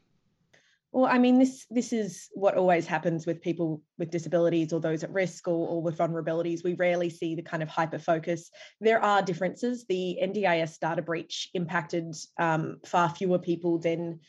Well, 0.97 1.13
I 1.13 1.19
mean, 1.19 1.39
this 1.39 1.67
this 1.69 1.93
is 1.93 2.31
what 2.33 2.57
always 2.57 2.87
happens 2.87 3.27
with 3.27 3.43
people 3.43 3.83
with 3.99 4.11
disabilities 4.11 4.73
or 4.73 4.81
those 4.81 5.05
at 5.05 5.13
risk 5.13 5.47
or, 5.47 5.69
or 5.69 5.83
with 5.83 5.99
vulnerabilities. 5.99 6.65
We 6.65 6.73
rarely 6.73 7.11
see 7.11 7.35
the 7.35 7.43
kind 7.43 7.63
of 7.63 7.69
hyper 7.69 7.99
focus. 7.99 8.51
There 8.81 9.05
are 9.05 9.21
differences. 9.21 9.85
The 9.91 10.19
NDIS 10.23 10.79
data 10.79 11.03
breach 11.03 11.51
impacted 11.53 12.15
um, 12.39 12.79
far 12.87 13.11
fewer 13.11 13.39
people 13.39 13.79
than 13.79 14.21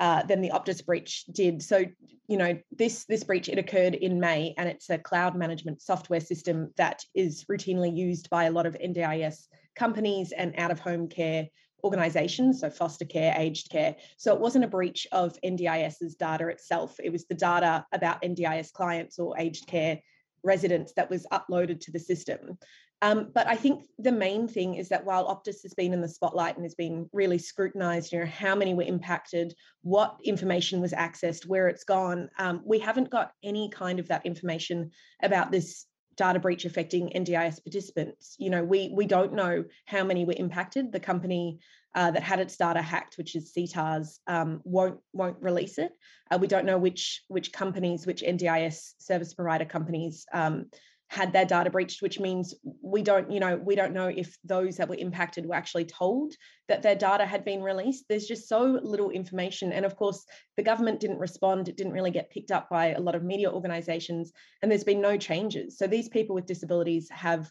uh, 0.00 0.24
than 0.24 0.40
the 0.40 0.50
Optus 0.50 0.84
breach 0.84 1.26
did. 1.26 1.62
So, 1.62 1.84
you 2.26 2.36
know, 2.36 2.58
this 2.72 3.04
this 3.04 3.22
breach 3.22 3.48
it 3.48 3.58
occurred 3.58 3.94
in 3.94 4.18
May, 4.18 4.52
and 4.58 4.68
it's 4.68 4.90
a 4.90 4.98
cloud 4.98 5.36
management 5.36 5.80
software 5.80 6.18
system 6.18 6.72
that 6.76 7.04
is 7.14 7.44
routinely 7.44 7.96
used 7.96 8.28
by 8.30 8.46
a 8.46 8.50
lot 8.50 8.66
of 8.66 8.74
NDIS 8.74 9.46
companies 9.76 10.32
and 10.32 10.58
out 10.58 10.72
of 10.72 10.80
home 10.80 11.06
care 11.06 11.46
organizations, 11.84 12.60
so 12.60 12.70
foster 12.70 13.04
care, 13.04 13.34
aged 13.36 13.70
care. 13.70 13.96
So 14.16 14.34
it 14.34 14.40
wasn't 14.40 14.64
a 14.64 14.68
breach 14.68 15.06
of 15.12 15.38
NDIS's 15.44 16.14
data 16.16 16.48
itself. 16.48 16.96
It 17.02 17.12
was 17.12 17.26
the 17.26 17.34
data 17.34 17.86
about 17.92 18.22
NDIS 18.22 18.72
clients 18.72 19.18
or 19.18 19.38
aged 19.38 19.66
care 19.66 20.00
residents 20.42 20.92
that 20.94 21.10
was 21.10 21.26
uploaded 21.32 21.80
to 21.80 21.92
the 21.92 21.98
system. 21.98 22.58
Um, 23.02 23.30
but 23.34 23.46
I 23.46 23.56
think 23.56 23.84
the 23.98 24.12
main 24.12 24.48
thing 24.48 24.76
is 24.76 24.88
that 24.88 25.04
while 25.04 25.26
Optus 25.26 25.62
has 25.64 25.74
been 25.74 25.92
in 25.92 26.00
the 26.00 26.08
spotlight 26.08 26.56
and 26.56 26.64
has 26.64 26.74
been 26.74 27.10
really 27.12 27.36
scrutinized, 27.36 28.10
you 28.10 28.20
know, 28.20 28.26
how 28.26 28.54
many 28.54 28.72
were 28.72 28.84
impacted, 28.84 29.54
what 29.82 30.16
information 30.24 30.80
was 30.80 30.92
accessed, 30.92 31.46
where 31.46 31.68
it's 31.68 31.84
gone, 31.84 32.30
um, 32.38 32.62
we 32.64 32.78
haven't 32.78 33.10
got 33.10 33.32
any 33.44 33.68
kind 33.68 33.98
of 33.98 34.08
that 34.08 34.24
information 34.24 34.90
about 35.22 35.50
this 35.50 35.84
data 36.16 36.38
breach 36.38 36.64
affecting 36.64 37.10
NDIS 37.10 37.62
participants. 37.62 38.36
You 38.38 38.50
know, 38.50 38.64
we 38.64 38.90
we 38.94 39.06
don't 39.06 39.34
know 39.34 39.64
how 39.84 40.04
many 40.04 40.24
were 40.24 40.34
impacted. 40.36 40.92
The 40.92 41.00
company 41.00 41.60
uh, 41.94 42.10
that 42.10 42.22
had 42.22 42.40
its 42.40 42.56
data 42.56 42.82
hacked, 42.82 43.16
which 43.16 43.34
is 43.34 43.52
CTARS, 43.56 44.18
um, 44.26 44.60
won't 44.64 45.00
won't 45.12 45.40
release 45.40 45.78
it. 45.78 45.92
Uh, 46.30 46.38
we 46.38 46.46
don't 46.46 46.66
know 46.66 46.78
which 46.78 47.22
which 47.28 47.52
companies, 47.52 48.06
which 48.06 48.22
NDIS 48.22 48.94
service 48.98 49.34
provider 49.34 49.64
companies 49.64 50.26
um, 50.32 50.66
had 51.08 51.32
their 51.32 51.44
data 51.44 51.70
breached, 51.70 52.02
which 52.02 52.18
means 52.18 52.54
we 52.82 53.02
don't, 53.02 53.30
you 53.30 53.38
know, 53.38 53.56
we 53.56 53.76
don't 53.76 53.92
know 53.92 54.08
if 54.08 54.36
those 54.44 54.76
that 54.76 54.88
were 54.88 54.96
impacted 54.96 55.46
were 55.46 55.54
actually 55.54 55.84
told 55.84 56.32
that 56.68 56.82
their 56.82 56.96
data 56.96 57.24
had 57.24 57.44
been 57.44 57.62
released. 57.62 58.04
There's 58.08 58.26
just 58.26 58.48
so 58.48 58.80
little 58.82 59.10
information. 59.10 59.72
And 59.72 59.84
of 59.84 59.96
course, 59.96 60.24
the 60.56 60.62
government 60.62 61.00
didn't 61.00 61.18
respond. 61.18 61.68
It 61.68 61.76
didn't 61.76 61.92
really 61.92 62.10
get 62.10 62.30
picked 62.30 62.50
up 62.50 62.68
by 62.68 62.92
a 62.92 63.00
lot 63.00 63.14
of 63.14 63.22
media 63.22 63.50
organizations, 63.50 64.32
and 64.62 64.70
there's 64.70 64.84
been 64.84 65.00
no 65.00 65.16
changes. 65.16 65.78
So 65.78 65.86
these 65.86 66.08
people 66.08 66.34
with 66.34 66.46
disabilities 66.46 67.08
have 67.10 67.50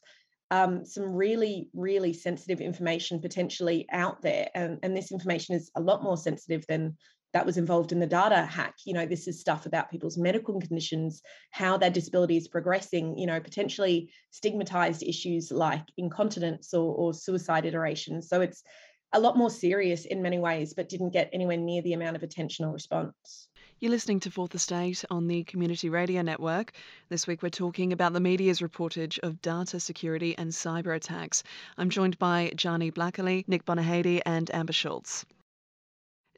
um, 0.51 0.85
some 0.85 1.05
really, 1.05 1.69
really 1.73 2.13
sensitive 2.13 2.61
information 2.61 3.19
potentially 3.21 3.87
out 3.91 4.21
there. 4.21 4.49
And, 4.53 4.79
and 4.83 4.95
this 4.95 5.11
information 5.11 5.55
is 5.55 5.71
a 5.75 5.81
lot 5.81 6.03
more 6.03 6.17
sensitive 6.17 6.65
than 6.67 6.97
that 7.35 7.45
was 7.45 7.57
involved 7.57 7.91
in 7.91 7.99
the 7.99 8.07
data 8.07 8.45
hack. 8.45 8.75
You 8.85 8.93
know, 8.93 9.05
this 9.05 9.27
is 9.27 9.41
stuff 9.41 9.65
about 9.65 9.91
people's 9.91 10.17
medical 10.17 10.57
conditions, 10.57 11.21
how 11.51 11.75
their 11.75 11.89
disability 11.89 12.37
is 12.37 12.47
progressing, 12.47 13.17
you 13.17 13.27
know, 13.27 13.41
potentially 13.41 14.09
stigmatized 14.31 15.03
issues 15.03 15.51
like 15.51 15.83
incontinence 15.97 16.73
or, 16.73 16.95
or 16.95 17.13
suicide 17.13 17.65
ideations. 17.65 18.23
So 18.23 18.39
it's 18.39 18.63
a 19.11 19.19
lot 19.19 19.35
more 19.37 19.49
serious 19.49 20.05
in 20.05 20.21
many 20.21 20.39
ways, 20.39 20.73
but 20.73 20.87
didn't 20.87 21.09
get 21.09 21.29
anywhere 21.33 21.57
near 21.57 21.81
the 21.81 21.91
amount 21.91 22.15
of 22.15 22.23
attention 22.23 22.63
or 22.63 22.71
response. 22.71 23.49
You're 23.81 23.91
listening 23.91 24.21
to 24.21 24.31
Fourth 24.31 24.55
Estate 24.55 25.03
on 25.11 25.27
the 25.27 25.43
Community 25.43 25.89
Radio 25.89 26.21
Network. 26.21 26.71
This 27.09 27.27
week 27.27 27.43
we're 27.43 27.49
talking 27.49 27.91
about 27.91 28.13
the 28.13 28.21
media's 28.21 28.61
reportage 28.61 29.19
of 29.19 29.41
data 29.41 29.81
security 29.81 30.37
and 30.37 30.51
cyber 30.51 30.95
attacks. 30.95 31.43
I'm 31.77 31.89
joined 31.89 32.17
by 32.17 32.53
Gianni 32.55 32.91
Blackley, 32.91 33.43
Nick 33.45 33.65
Bonyhady, 33.65 34.21
and 34.25 34.49
Amber 34.53 34.71
Schultz. 34.71 35.25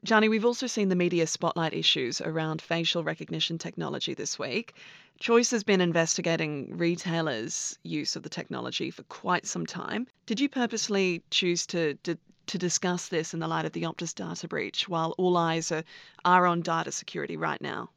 Gianni, 0.03 0.29
we've 0.29 0.45
also 0.45 0.67
seen 0.67 0.89
the 0.89 0.95
media 0.95 1.25
spotlight 1.25 1.73
issues 1.73 2.21
around 2.21 2.61
facial 2.61 3.03
recognition 3.03 3.57
technology 3.57 4.13
this 4.13 4.37
week. 4.37 4.75
Choice 5.19 5.49
has 5.51 5.63
been 5.63 5.81
investigating 5.81 6.77
retailers' 6.77 7.79
use 7.83 8.15
of 8.15 8.21
the 8.21 8.29
technology 8.29 8.91
for 8.91 9.03
quite 9.03 9.47
some 9.47 9.65
time. 9.65 10.05
Did 10.27 10.39
you 10.39 10.49
purposely 10.49 11.23
choose 11.31 11.65
to, 11.67 11.95
to, 12.03 12.17
to 12.47 12.57
discuss 12.57 13.07
this 13.07 13.33
in 13.33 13.39
the 13.39 13.47
light 13.47 13.65
of 13.65 13.71
the 13.71 13.83
Optus 13.83 14.13
data 14.13 14.47
breach 14.47 14.87
while 14.87 15.15
all 15.17 15.35
eyes 15.35 15.71
are, 15.71 15.83
are 16.23 16.45
on 16.45 16.61
data 16.61 16.91
security 16.91 17.35
right 17.35 17.59
now? 17.59 17.89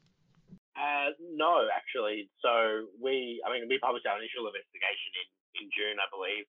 Uh, 0.75 1.11
no, 1.35 1.69
actually. 1.77 2.31
So 2.41 2.87
we, 2.99 3.43
I 3.47 3.53
mean, 3.53 3.69
we 3.69 3.79
published 3.79 4.07
our 4.07 4.17
initial 4.17 4.47
investigation 4.47 5.13
in, 5.21 5.65
in 5.65 5.71
June, 5.77 6.01
I 6.01 6.09
believe. 6.11 6.47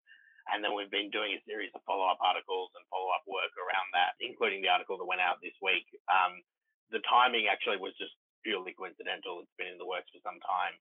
And 0.50 0.64
then 0.66 0.74
we've 0.74 0.92
been 0.92 1.14
doing 1.14 1.38
a 1.38 1.42
series 1.46 1.70
of 1.78 1.86
follow 1.86 2.10
up 2.10 2.18
articles 2.24 2.74
and 2.74 2.82
follow 2.90 3.14
up 3.14 3.22
work 3.30 3.54
around 3.62 3.88
that, 3.94 4.18
including 4.18 4.66
the 4.66 4.74
article 4.74 4.98
that 4.98 5.06
went 5.06 5.22
out 5.22 5.38
this 5.44 5.56
week. 5.62 5.86
Um, 6.10 6.42
the 6.90 7.04
timing 7.06 7.46
actually 7.46 7.78
was 7.78 7.94
just 8.02 8.18
purely 8.42 8.74
coincidental. 8.74 9.46
It's 9.46 9.58
been 9.58 9.70
in 9.70 9.78
the 9.78 9.88
works 9.88 10.10
for 10.10 10.22
some 10.26 10.42
time. 10.42 10.76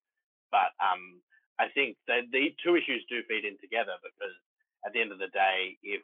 But 0.49 0.73
um, 0.81 1.21
I 1.61 1.69
think 1.77 2.01
that 2.09 2.27
the 2.33 2.57
two 2.65 2.75
issues 2.75 3.05
do 3.07 3.23
feed 3.29 3.45
in 3.45 3.61
together 3.61 4.01
because 4.01 4.35
at 4.83 4.97
the 4.97 5.01
end 5.01 5.13
of 5.13 5.21
the 5.21 5.31
day, 5.31 5.77
if, 5.85 6.03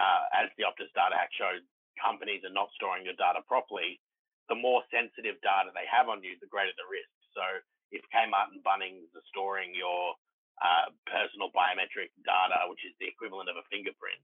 uh, 0.00 0.24
as 0.32 0.48
the 0.56 0.64
Optus 0.64 0.90
Data 0.96 1.14
Hack 1.14 1.30
showed, 1.36 1.62
companies 2.00 2.44
are 2.44 2.52
not 2.52 2.72
storing 2.76 3.04
your 3.04 3.16
data 3.16 3.44
properly, 3.44 4.00
the 4.48 4.56
more 4.56 4.84
sensitive 4.92 5.36
data 5.44 5.72
they 5.72 5.88
have 5.88 6.08
on 6.08 6.24
you, 6.24 6.36
the 6.40 6.50
greater 6.50 6.72
the 6.76 6.88
risk. 6.88 7.12
So 7.36 7.44
if 7.92 8.02
Kmart 8.10 8.52
and 8.52 8.64
Bunnings 8.64 9.10
are 9.14 9.26
storing 9.30 9.76
your 9.76 10.16
uh, 10.62 10.88
personal 11.04 11.52
biometric 11.52 12.12
data, 12.24 12.64
which 12.70 12.84
is 12.84 12.96
the 12.98 13.08
equivalent 13.08 13.52
of 13.52 13.60
a 13.60 13.66
fingerprint. 13.68 14.20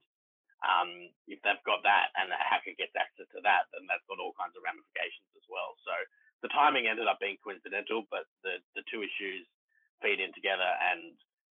Um, 0.62 1.10
if 1.26 1.42
they've 1.42 1.66
got 1.66 1.82
that 1.82 2.14
and 2.14 2.30
a 2.30 2.38
hacker 2.38 2.72
gets 2.78 2.94
access 2.94 3.26
to 3.34 3.42
that, 3.42 3.66
then 3.74 3.84
that's 3.90 4.06
got 4.06 4.22
all 4.22 4.32
kinds 4.38 4.54
of 4.54 4.62
ramifications 4.62 5.26
as 5.34 5.46
well. 5.50 5.74
So 5.82 5.92
the 6.46 6.54
timing 6.54 6.86
ended 6.86 7.10
up 7.10 7.18
being 7.18 7.36
coincidental, 7.42 8.06
but 8.14 8.30
the, 8.46 8.62
the 8.78 8.86
two 8.86 9.02
issues 9.02 9.42
feed 9.98 10.22
in 10.22 10.30
together 10.34 10.66
and 10.92 11.14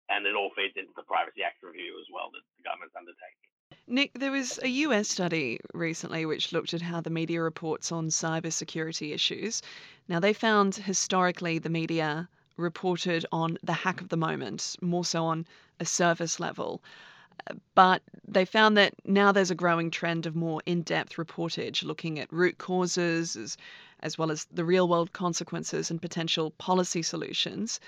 and 0.08 0.26
it 0.26 0.34
all 0.38 0.50
feeds 0.54 0.74
into 0.76 0.92
the 0.94 1.02
Privacy 1.02 1.42
Act 1.42 1.62
review 1.62 1.98
as 1.98 2.06
well 2.12 2.30
that 2.30 2.42
the 2.56 2.62
government's 2.62 2.94
undertaking. 2.94 3.50
Nick, 3.88 4.12
there 4.14 4.30
was 4.30 4.58
a 4.62 4.68
US 4.68 5.08
study 5.08 5.58
recently 5.74 6.26
which 6.26 6.52
looked 6.52 6.74
at 6.74 6.82
how 6.82 7.00
the 7.00 7.10
media 7.10 7.42
reports 7.42 7.90
on 7.90 8.08
cybersecurity 8.08 9.12
issues. 9.12 9.62
Now, 10.08 10.20
they 10.20 10.32
found 10.32 10.76
historically 10.76 11.58
the 11.58 11.70
media 11.70 12.28
reported 12.56 13.26
on 13.32 13.58
the 13.62 13.72
hack 13.72 14.00
of 14.00 14.08
the 14.08 14.16
moment, 14.16 14.76
more 14.80 15.04
so 15.04 15.24
on 15.24 15.46
a 15.80 15.84
service 15.84 16.40
level. 16.40 16.82
But 17.74 18.02
they 18.26 18.44
found 18.44 18.76
that 18.76 18.94
now 19.04 19.30
there's 19.30 19.50
a 19.50 19.54
growing 19.54 19.90
trend 19.90 20.26
of 20.26 20.34
more 20.34 20.62
in 20.66 20.82
depth 20.82 21.16
reportage 21.16 21.84
looking 21.84 22.18
at 22.18 22.32
root 22.32 22.58
causes 22.58 23.36
as, 23.36 23.56
as 24.00 24.18
well 24.18 24.30
as 24.30 24.46
the 24.46 24.64
real 24.64 24.88
world 24.88 25.12
consequences 25.12 25.90
and 25.90 26.00
potential 26.00 26.50
policy 26.52 27.02
solutions. 27.02 27.78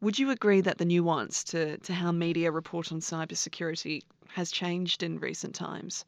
Would 0.00 0.18
you 0.18 0.30
agree 0.30 0.60
that 0.60 0.78
the 0.78 0.84
nuance 0.84 1.44
to, 1.44 1.78
to 1.78 1.94
how 1.94 2.12
media 2.12 2.50
report 2.50 2.92
on 2.92 3.00
cybersecurity 3.00 4.02
has 4.28 4.50
changed 4.50 5.02
in 5.02 5.18
recent 5.18 5.54
times? 5.54 6.04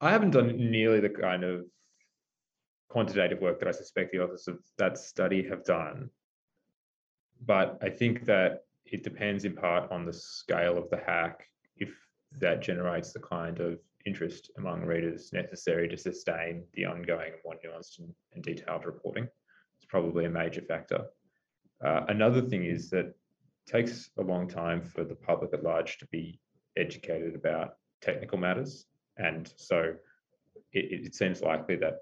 I 0.00 0.10
haven't 0.10 0.30
done 0.30 0.56
nearly 0.56 1.00
the 1.00 1.10
kind 1.10 1.44
of 1.44 1.66
quantitative 2.88 3.40
work 3.40 3.58
that 3.58 3.68
I 3.68 3.72
suspect 3.72 4.12
the 4.12 4.20
authors 4.20 4.48
of 4.48 4.58
that 4.78 4.98
study 4.98 5.46
have 5.48 5.64
done. 5.64 6.10
But 7.44 7.78
I 7.82 7.90
think 7.90 8.24
that 8.26 8.64
it 8.86 9.02
depends 9.02 9.44
in 9.44 9.54
part 9.54 9.90
on 9.90 10.04
the 10.04 10.12
scale 10.12 10.78
of 10.78 10.88
the 10.90 10.98
hack, 10.98 11.46
if 11.76 11.90
that 12.38 12.62
generates 12.62 13.12
the 13.12 13.20
kind 13.20 13.58
of 13.60 13.78
interest 14.04 14.50
among 14.58 14.84
readers 14.84 15.32
necessary 15.32 15.88
to 15.88 15.96
sustain 15.96 16.64
the 16.74 16.84
ongoing, 16.84 17.32
more 17.44 17.54
nuanced 17.64 18.00
and, 18.34 18.42
detailed 18.42 18.84
reporting. 18.84 19.28
It's 19.76 19.86
probably 19.88 20.24
a 20.24 20.30
major 20.30 20.60
factor. 20.60 21.06
Uh, 21.84 22.02
another 22.08 22.42
thing 22.42 22.64
is 22.64 22.90
that 22.90 23.06
it 23.06 23.16
takes 23.66 24.10
a 24.18 24.22
long 24.22 24.48
time 24.48 24.82
for 24.82 25.04
the 25.04 25.14
public 25.14 25.52
at 25.52 25.62
large 25.62 25.98
to 25.98 26.06
be 26.06 26.40
educated 26.76 27.34
about 27.34 27.76
technical 28.00 28.38
matters. 28.38 28.86
And 29.16 29.52
so 29.56 29.94
it, 30.72 31.06
it 31.06 31.14
seems 31.14 31.42
likely 31.42 31.76
that 31.76 31.98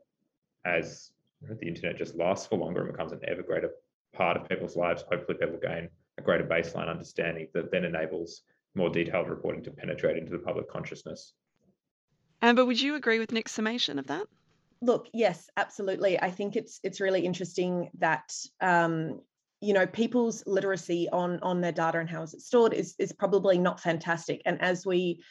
as 0.64 1.12
the 1.42 1.66
internet 1.66 1.96
just 1.96 2.14
lasts 2.14 2.46
for 2.46 2.58
longer 2.58 2.82
and 2.82 2.92
becomes 2.92 3.12
an 3.12 3.20
ever 3.26 3.42
greater 3.42 3.70
part 4.12 4.36
of 4.36 4.48
people's 4.48 4.76
lives, 4.76 5.04
hopefully 5.10 5.38
people 5.38 5.58
gain 5.60 5.88
a 6.18 6.22
greater 6.22 6.44
baseline 6.44 6.88
understanding 6.88 7.48
that 7.54 7.70
then 7.70 7.84
enables 7.84 8.42
more 8.74 8.90
detailed 8.90 9.28
reporting 9.28 9.62
to 9.64 9.70
penetrate 9.70 10.16
into 10.16 10.32
the 10.32 10.38
public 10.38 10.68
consciousness. 10.70 11.32
Amber, 12.42 12.64
would 12.64 12.80
you 12.80 12.94
agree 12.94 13.18
with 13.18 13.32
Nick's 13.32 13.52
summation 13.52 13.98
of 13.98 14.06
that? 14.06 14.26
Look, 14.82 15.08
yes, 15.12 15.50
absolutely. 15.56 16.18
I 16.20 16.30
think 16.30 16.56
it's 16.56 16.80
it's 16.82 17.00
really 17.00 17.26
interesting 17.26 17.90
that 17.98 18.32
um, 18.60 19.20
you 19.60 19.74
know 19.74 19.86
people's 19.86 20.42
literacy 20.46 21.08
on 21.12 21.38
on 21.40 21.60
their 21.60 21.72
data 21.72 21.98
and 21.98 22.08
how 22.08 22.22
is 22.22 22.32
it 22.32 22.40
stored 22.40 22.72
is 22.72 22.94
is 22.98 23.12
probably 23.12 23.58
not 23.58 23.80
fantastic. 23.80 24.40
And 24.46 24.60
as 24.62 24.86
we 24.86 25.22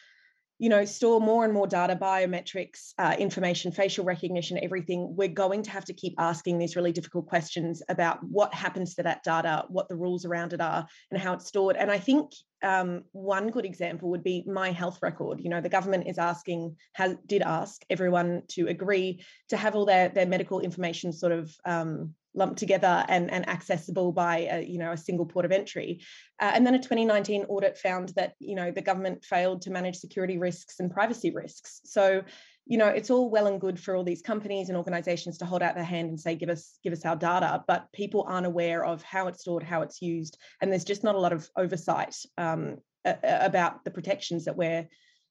you 0.59 0.67
know, 0.67 0.83
store 0.83 1.21
more 1.21 1.45
and 1.45 1.53
more 1.53 1.65
data, 1.65 1.95
biometrics, 1.95 2.93
uh, 2.97 3.15
information, 3.17 3.71
facial 3.71 4.03
recognition, 4.03 4.59
everything, 4.61 5.15
we're 5.15 5.29
going 5.29 5.63
to 5.63 5.71
have 5.71 5.85
to 5.85 5.93
keep 5.93 6.13
asking 6.17 6.57
these 6.57 6.75
really 6.75 6.91
difficult 6.91 7.27
questions 7.27 7.81
about 7.87 8.19
what 8.23 8.53
happens 8.53 8.93
to 8.95 9.03
that 9.03 9.23
data, 9.23 9.63
what 9.69 9.87
the 9.87 9.95
rules 9.95 10.25
around 10.25 10.51
it 10.51 10.59
are, 10.59 10.85
and 11.11 11.19
how 11.19 11.33
it's 11.33 11.47
stored. 11.47 11.77
And 11.77 11.89
I 11.89 11.97
think 11.97 12.33
um, 12.61 13.03
one 13.13 13.49
good 13.51 13.63
example 13.63 14.09
would 14.09 14.23
be 14.23 14.43
my 14.45 14.71
health 14.71 14.99
record. 15.01 15.39
You 15.39 15.49
know, 15.49 15.61
the 15.61 15.69
government 15.69 16.07
is 16.07 16.17
asking, 16.17 16.75
has 16.93 17.15
did 17.25 17.41
ask 17.41 17.81
everyone 17.89 18.43
to 18.49 18.67
agree 18.67 19.23
to 19.47 19.55
have 19.55 19.75
all 19.75 19.85
their 19.85 20.09
their 20.09 20.25
medical 20.25 20.59
information 20.59 21.13
sort 21.13 21.31
of 21.31 21.55
um, 21.63 22.15
lumped 22.35 22.57
together 22.57 23.03
and, 23.07 23.31
and 23.31 23.47
accessible 23.49 24.11
by 24.11 24.47
a, 24.51 24.63
you 24.63 24.77
know 24.77 24.91
a 24.91 24.97
single 24.97 25.25
port 25.25 25.45
of 25.45 25.51
entry. 25.51 26.01
Uh, 26.39 26.51
and 26.53 26.65
then 26.65 26.75
a 26.75 26.79
2019 26.79 27.45
audit 27.49 27.77
found 27.77 28.09
that 28.09 28.33
you 28.39 28.55
know 28.55 28.71
the 28.71 28.81
government 28.81 29.23
failed 29.23 29.61
to 29.63 29.71
manage 29.71 29.97
security 29.97 30.37
risks 30.37 30.79
and 30.79 30.91
privacy 30.91 31.31
risks. 31.31 31.81
So 31.85 32.23
you 32.69 32.77
know 32.77 32.87
it's 32.87 33.09
all 33.09 33.29
well 33.29 33.47
and 33.47 33.59
good 33.59 33.79
for 33.79 33.95
all 33.95 34.03
these 34.03 34.21
companies 34.21 34.69
and 34.69 34.77
organizations 34.77 35.39
to 35.39 35.45
hold 35.45 35.61
out 35.61 35.75
their 35.75 35.83
hand 35.83 36.09
and 36.09 36.19
say 36.19 36.35
give 36.35 36.49
us 36.49 36.77
give 36.83 36.93
us 36.93 37.03
our 37.03 37.15
data 37.15 37.63
but 37.67 37.91
people 37.93 38.25
aren't 38.29 38.45
aware 38.45 38.85
of 38.85 39.01
how 39.01 39.27
it's 39.27 39.41
stored 39.41 39.63
how 39.63 39.81
it's 39.81 40.01
used 40.01 40.37
and 40.61 40.71
there's 40.71 40.85
just 40.85 41.03
not 41.03 41.15
a 41.15 41.19
lot 41.19 41.33
of 41.33 41.49
oversight 41.57 42.15
um, 42.37 42.77
about 43.23 43.83
the 43.83 43.91
protections 43.91 44.45
that 44.45 44.55
we're 44.55 44.87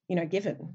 you 0.09 0.17
know 0.17 0.26
given 0.26 0.75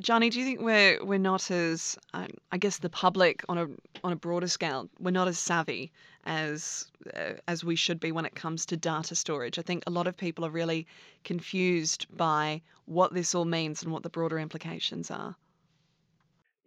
Gianni, 0.00 0.28
do 0.28 0.40
you 0.40 0.44
think 0.44 0.60
we're 0.60 1.04
we're 1.04 1.18
not 1.18 1.50
as 1.50 1.96
uh, 2.14 2.26
I 2.50 2.58
guess 2.58 2.78
the 2.78 2.90
public 2.90 3.44
on 3.48 3.58
a 3.58 3.68
on 4.02 4.12
a 4.12 4.16
broader 4.16 4.48
scale 4.48 4.88
we're 4.98 5.12
not 5.12 5.28
as 5.28 5.38
savvy 5.38 5.92
as 6.24 6.90
uh, 7.14 7.34
as 7.46 7.62
we 7.62 7.76
should 7.76 8.00
be 8.00 8.10
when 8.10 8.26
it 8.26 8.34
comes 8.34 8.66
to 8.66 8.76
data 8.76 9.14
storage? 9.14 9.58
I 9.58 9.62
think 9.62 9.84
a 9.86 9.90
lot 9.90 10.08
of 10.08 10.16
people 10.16 10.44
are 10.44 10.50
really 10.50 10.86
confused 11.22 12.06
by 12.10 12.62
what 12.86 13.14
this 13.14 13.34
all 13.36 13.44
means 13.44 13.82
and 13.82 13.92
what 13.92 14.02
the 14.02 14.10
broader 14.10 14.38
implications 14.38 15.12
are. 15.12 15.36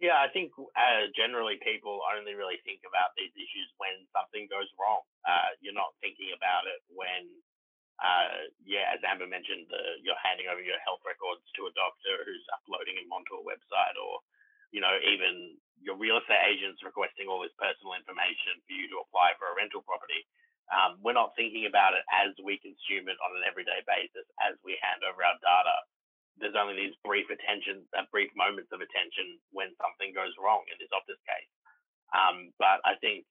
Yeah, 0.00 0.16
I 0.16 0.30
think 0.32 0.52
uh, 0.58 1.10
generally 1.14 1.58
people 1.60 2.00
only 2.16 2.32
really 2.32 2.62
think 2.64 2.80
about 2.86 3.12
these 3.18 3.34
issues 3.34 3.68
when 3.76 4.06
something 4.14 4.46
goes 4.48 4.70
wrong. 4.78 5.02
Uh, 5.26 5.58
you're 5.60 5.74
not 5.74 5.92
thinking 6.00 6.30
about 6.32 6.70
it 6.70 6.80
when 6.94 7.26
uh, 7.98 8.46
yeah, 8.62 8.94
as 8.94 9.02
Amber 9.02 9.26
mentioned, 9.26 9.66
the, 9.66 9.82
you're 10.06 10.18
handing 10.22 10.46
over 10.46 10.62
your 10.62 10.78
health 10.86 11.02
records 11.02 11.42
to 11.58 11.66
a 11.66 11.74
doctor 11.74 12.14
who's 12.22 12.46
uploading 12.54 12.94
them 12.94 13.10
onto 13.10 13.38
a 13.38 13.46
website, 13.46 13.96
or 13.98 14.22
you 14.70 14.78
know, 14.78 14.94
even 15.02 15.58
your 15.82 15.98
real 15.98 16.18
estate 16.22 16.42
agents 16.46 16.82
requesting 16.86 17.26
all 17.26 17.42
this 17.42 17.54
personal 17.58 17.98
information 17.98 18.58
for 18.66 18.74
you 18.74 18.86
to 18.90 19.02
apply 19.02 19.34
for 19.38 19.50
a 19.50 19.56
rental 19.58 19.82
property. 19.82 20.22
Um, 20.68 21.00
we're 21.00 21.16
not 21.16 21.32
thinking 21.32 21.64
about 21.64 21.96
it 21.96 22.04
as 22.12 22.36
we 22.44 22.60
consume 22.60 23.08
it 23.08 23.16
on 23.24 23.32
an 23.40 23.48
everyday 23.48 23.80
basis 23.88 24.28
as 24.44 24.54
we 24.60 24.76
hand 24.84 25.00
over 25.00 25.24
our 25.24 25.38
data. 25.40 25.76
There's 26.38 26.58
only 26.58 26.76
these 26.76 26.94
brief 27.02 27.26
attention, 27.32 27.82
uh, 27.96 28.04
brief 28.12 28.30
moments 28.36 28.70
of 28.70 28.84
attention 28.84 29.40
when 29.50 29.72
something 29.80 30.12
goes 30.12 30.36
wrong 30.38 30.62
in 30.68 30.76
this 30.78 30.92
Optus 30.92 31.18
case. 31.24 31.50
Um, 32.12 32.52
but 32.60 32.84
I 32.84 33.00
think 33.00 33.24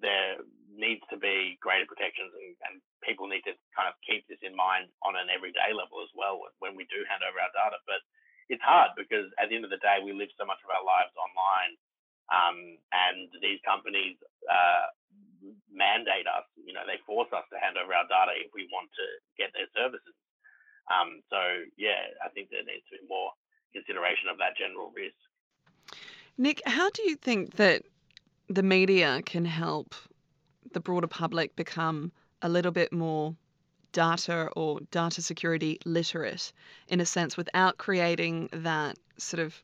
there 0.00 0.42
needs 0.76 1.02
to 1.08 1.16
be 1.16 1.56
greater 1.64 1.88
protections 1.88 2.32
and, 2.36 2.52
and, 2.68 2.74
people 3.06 3.30
need 3.30 3.46
to 3.46 3.54
kind 3.70 3.86
of 3.86 3.94
keep 4.02 4.26
this 4.26 4.42
in 4.42 4.50
mind 4.50 4.90
on 5.06 5.14
an 5.14 5.30
everyday 5.30 5.70
level 5.70 6.02
as 6.02 6.10
well 6.18 6.42
when 6.58 6.74
we 6.74 6.82
do 6.90 7.06
hand 7.06 7.22
over 7.22 7.38
our 7.38 7.54
data. 7.54 7.78
But 7.86 8.02
it's 8.50 8.64
hard 8.66 8.98
because 8.98 9.30
at 9.38 9.46
the 9.46 9.54
end 9.54 9.62
of 9.62 9.70
the 9.70 9.78
day, 9.78 10.02
we 10.02 10.10
live 10.10 10.26
so 10.34 10.42
much 10.42 10.58
of 10.66 10.74
our 10.74 10.82
lives 10.82 11.14
online, 11.14 11.72
um, 12.34 12.58
and 12.90 13.30
these 13.38 13.62
companies 13.62 14.18
uh, 14.50 14.90
mandate 15.70 16.26
us. 16.26 16.42
You 16.58 16.74
know, 16.74 16.82
they 16.82 16.98
force 17.06 17.30
us 17.30 17.46
to 17.54 17.62
hand 17.62 17.78
over 17.78 17.94
our 17.94 18.10
data 18.10 18.34
if 18.34 18.50
we 18.50 18.66
want 18.74 18.90
to 18.98 19.06
get 19.38 19.54
their 19.54 19.70
services. 19.70 20.18
Um, 20.90 21.22
so 21.30 21.38
yeah, 21.78 22.10
I 22.22 22.30
think 22.34 22.50
there 22.50 22.66
needs 22.66 22.86
to 22.90 22.98
be 22.98 23.06
more 23.06 23.30
consideration 23.70 24.26
of 24.30 24.38
that 24.38 24.58
general 24.58 24.90
risk. 24.94 25.18
Nick, 26.38 26.62
how 26.66 26.90
do 26.90 27.02
you 27.06 27.16
think 27.16 27.56
that 27.56 27.82
the 28.48 28.62
media 28.62 29.22
can 29.24 29.44
help 29.44 29.94
the 30.72 30.80
broader 30.80 31.06
public 31.06 31.56
become 31.56 32.12
a 32.42 32.48
little 32.48 32.72
bit 32.72 32.92
more 32.92 33.34
data 33.92 34.50
or 34.56 34.80
data 34.90 35.22
security 35.22 35.78
literate 35.84 36.52
in 36.88 37.00
a 37.00 37.06
sense 37.06 37.36
without 37.36 37.78
creating 37.78 38.48
that 38.52 38.96
sort 39.16 39.40
of 39.40 39.62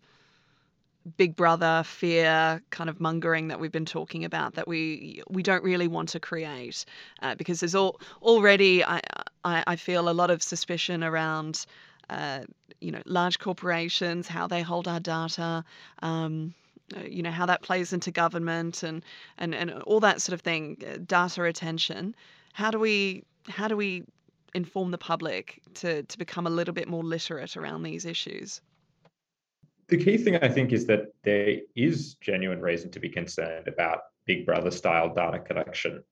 big 1.17 1.35
brother 1.35 1.83
fear 1.85 2.63
kind 2.71 2.89
of 2.89 3.01
mongering 3.01 3.49
that 3.49 3.59
we've 3.59 3.73
been 3.73 3.85
talking 3.85 4.25
about 4.25 4.55
that 4.55 4.69
we 4.69 5.21
we 5.29 5.43
don't 5.43 5.65
really 5.65 5.89
want 5.89 6.09
to 6.09 6.21
create 6.21 6.85
uh, 7.23 7.35
because 7.35 7.61
there's 7.61 7.75
all 7.75 8.01
already 8.23 8.85
I, 8.85 9.01
I, 9.45 9.65
I 9.67 9.77
feel 9.77 10.09
a 10.09 10.15
lot 10.15 10.31
of 10.31 10.43
suspicion 10.43 11.03
around 11.03 11.67
uh, 12.09 12.41
you 12.81 12.93
know 12.93 13.03
large 13.05 13.39
corporations 13.39 14.29
how 14.29 14.47
they 14.47 14.63
hold 14.63 14.87
our 14.87 15.01
data 15.01 15.65
um, 16.03 16.55
you 17.09 17.23
know 17.23 17.31
how 17.31 17.47
that 17.47 17.63
plays 17.63 17.93
into 17.93 18.11
government 18.11 18.83
and 18.83 19.05
and 19.39 19.55
and 19.55 19.71
all 19.83 20.01
that 20.01 20.21
sort 20.21 20.35
of 20.35 20.41
thing 20.41 20.77
uh, 20.87 20.99
data 21.07 21.43
retention 21.43 22.15
how 22.53 22.71
do 22.71 22.79
we 22.79 23.25
how 23.49 23.69
do 23.69 23.77
we 23.77 24.05
inform 24.55 24.91
the 24.91 24.99
public 24.99 25.61
to 25.75 26.03
to 26.05 26.19
become 26.19 26.47
a 26.47 26.51
little 26.51 26.75
bit 26.75 26.89
more 26.89 27.03
literate 27.03 27.57
around 27.57 27.83
these 27.83 28.05
issues? 28.05 28.61
The 29.89 29.97
key 30.03 30.17
thing 30.17 30.37
i 30.37 30.49
think 30.49 30.73
is 30.73 30.87
that 30.87 31.13
there 31.23 31.59
is 31.75 32.15
genuine 32.15 32.61
reason 32.61 32.91
to 32.93 33.01
be 33.01 33.09
concerned 33.09 33.69
about 33.69 34.01
big 34.27 34.47
brother 34.47 34.71
style 34.71 35.13
data 35.15 35.39
collection. 35.39 36.03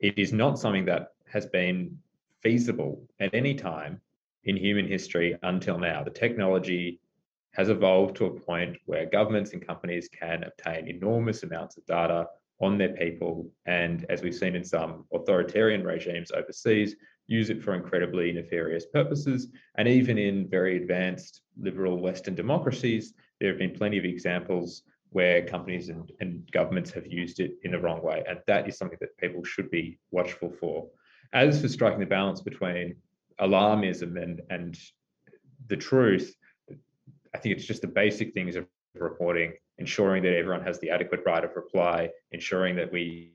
It 0.00 0.18
is 0.18 0.32
not 0.32 0.58
something 0.58 0.84
that 0.86 1.12
has 1.26 1.46
been 1.46 1.98
feasible 2.40 3.02
at 3.20 3.34
any 3.34 3.54
time 3.54 4.00
in 4.44 4.56
human 4.56 4.86
history 4.86 5.36
until 5.42 5.78
now. 5.78 6.02
The 6.02 6.10
technology 6.10 7.00
has 7.58 7.68
evolved 7.68 8.16
to 8.16 8.26
a 8.26 8.40
point 8.40 8.78
where 8.86 9.04
governments 9.04 9.52
and 9.52 9.66
companies 9.66 10.08
can 10.08 10.44
obtain 10.44 10.86
enormous 10.86 11.42
amounts 11.42 11.76
of 11.76 11.84
data 11.86 12.24
on 12.60 12.78
their 12.78 12.90
people. 12.90 13.50
And 13.66 14.06
as 14.08 14.22
we've 14.22 14.34
seen 14.34 14.54
in 14.54 14.64
some 14.64 15.04
authoritarian 15.12 15.84
regimes 15.84 16.30
overseas, 16.30 16.94
use 17.26 17.50
it 17.50 17.62
for 17.62 17.74
incredibly 17.74 18.32
nefarious 18.32 18.86
purposes. 18.86 19.48
And 19.76 19.88
even 19.88 20.18
in 20.18 20.48
very 20.48 20.76
advanced 20.76 21.42
liberal 21.60 22.00
Western 22.00 22.36
democracies, 22.36 23.12
there 23.40 23.50
have 23.50 23.58
been 23.58 23.74
plenty 23.74 23.98
of 23.98 24.04
examples 24.04 24.84
where 25.10 25.44
companies 25.44 25.88
and, 25.88 26.12
and 26.20 26.48
governments 26.52 26.92
have 26.92 27.06
used 27.08 27.40
it 27.40 27.54
in 27.64 27.72
the 27.72 27.78
wrong 27.78 28.02
way. 28.02 28.22
And 28.28 28.38
that 28.46 28.68
is 28.68 28.78
something 28.78 28.98
that 29.00 29.16
people 29.16 29.42
should 29.42 29.68
be 29.68 29.98
watchful 30.12 30.50
for. 30.60 30.86
As 31.32 31.60
for 31.60 31.68
striking 31.68 32.00
the 32.00 32.06
balance 32.06 32.40
between 32.40 32.96
alarmism 33.40 34.22
and, 34.22 34.42
and 34.48 34.78
the 35.66 35.76
truth, 35.76 36.36
I 37.34 37.38
think 37.38 37.56
it's 37.56 37.66
just 37.66 37.82
the 37.82 37.88
basic 37.88 38.34
things 38.34 38.56
of 38.56 38.66
reporting, 38.94 39.52
ensuring 39.78 40.22
that 40.24 40.34
everyone 40.34 40.62
has 40.62 40.78
the 40.80 40.90
adequate 40.90 41.20
right 41.26 41.44
of 41.44 41.54
reply, 41.54 42.10
ensuring 42.32 42.76
that 42.76 42.92
we 42.92 43.34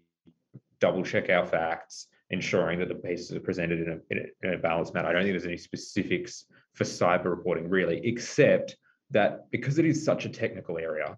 double 0.79 1.03
check 1.03 1.29
our 1.29 1.45
facts, 1.45 2.07
ensuring 2.29 2.79
that 2.79 2.89
the 2.89 2.95
pieces 2.95 3.31
are 3.31 3.39
presented 3.39 3.81
in 3.81 3.89
a, 3.89 3.99
in 4.09 4.17
a, 4.17 4.47
in 4.47 4.53
a 4.55 4.57
balanced 4.57 4.93
manner. 4.93 5.07
I 5.07 5.13
don't 5.13 5.23
think 5.23 5.33
there's 5.33 5.45
any 5.45 5.57
specifics 5.57 6.45
for 6.73 6.83
cyber 6.83 7.25
reporting 7.25 7.69
really, 7.69 8.01
except 8.05 8.75
that 9.11 9.49
because 9.51 9.77
it 9.77 9.85
is 9.85 10.03
such 10.03 10.25
a 10.25 10.29
technical 10.29 10.77
area, 10.77 11.17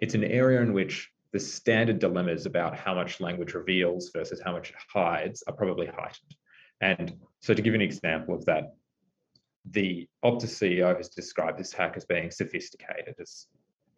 it's 0.00 0.14
an 0.14 0.24
area 0.24 0.60
in 0.60 0.72
which 0.72 1.10
the 1.32 1.40
standard 1.40 1.98
dilemmas 1.98 2.46
about 2.46 2.76
how 2.76 2.94
much 2.94 3.20
language 3.20 3.54
reveals 3.54 4.10
versus 4.14 4.40
how 4.44 4.52
much 4.52 4.70
it 4.70 4.76
hides 4.92 5.42
are 5.46 5.54
probably 5.54 5.86
heightened. 5.86 6.36
And 6.80 7.14
so 7.40 7.54
to 7.54 7.62
give 7.62 7.74
an 7.74 7.80
example 7.80 8.34
of 8.34 8.44
that, 8.46 8.74
the 9.70 10.08
Optus 10.24 10.54
CEO 10.58 10.96
has 10.96 11.08
described 11.08 11.58
this 11.58 11.72
hack 11.72 11.94
as 11.96 12.04
being 12.04 12.30
sophisticated, 12.30 13.14
as 13.20 13.46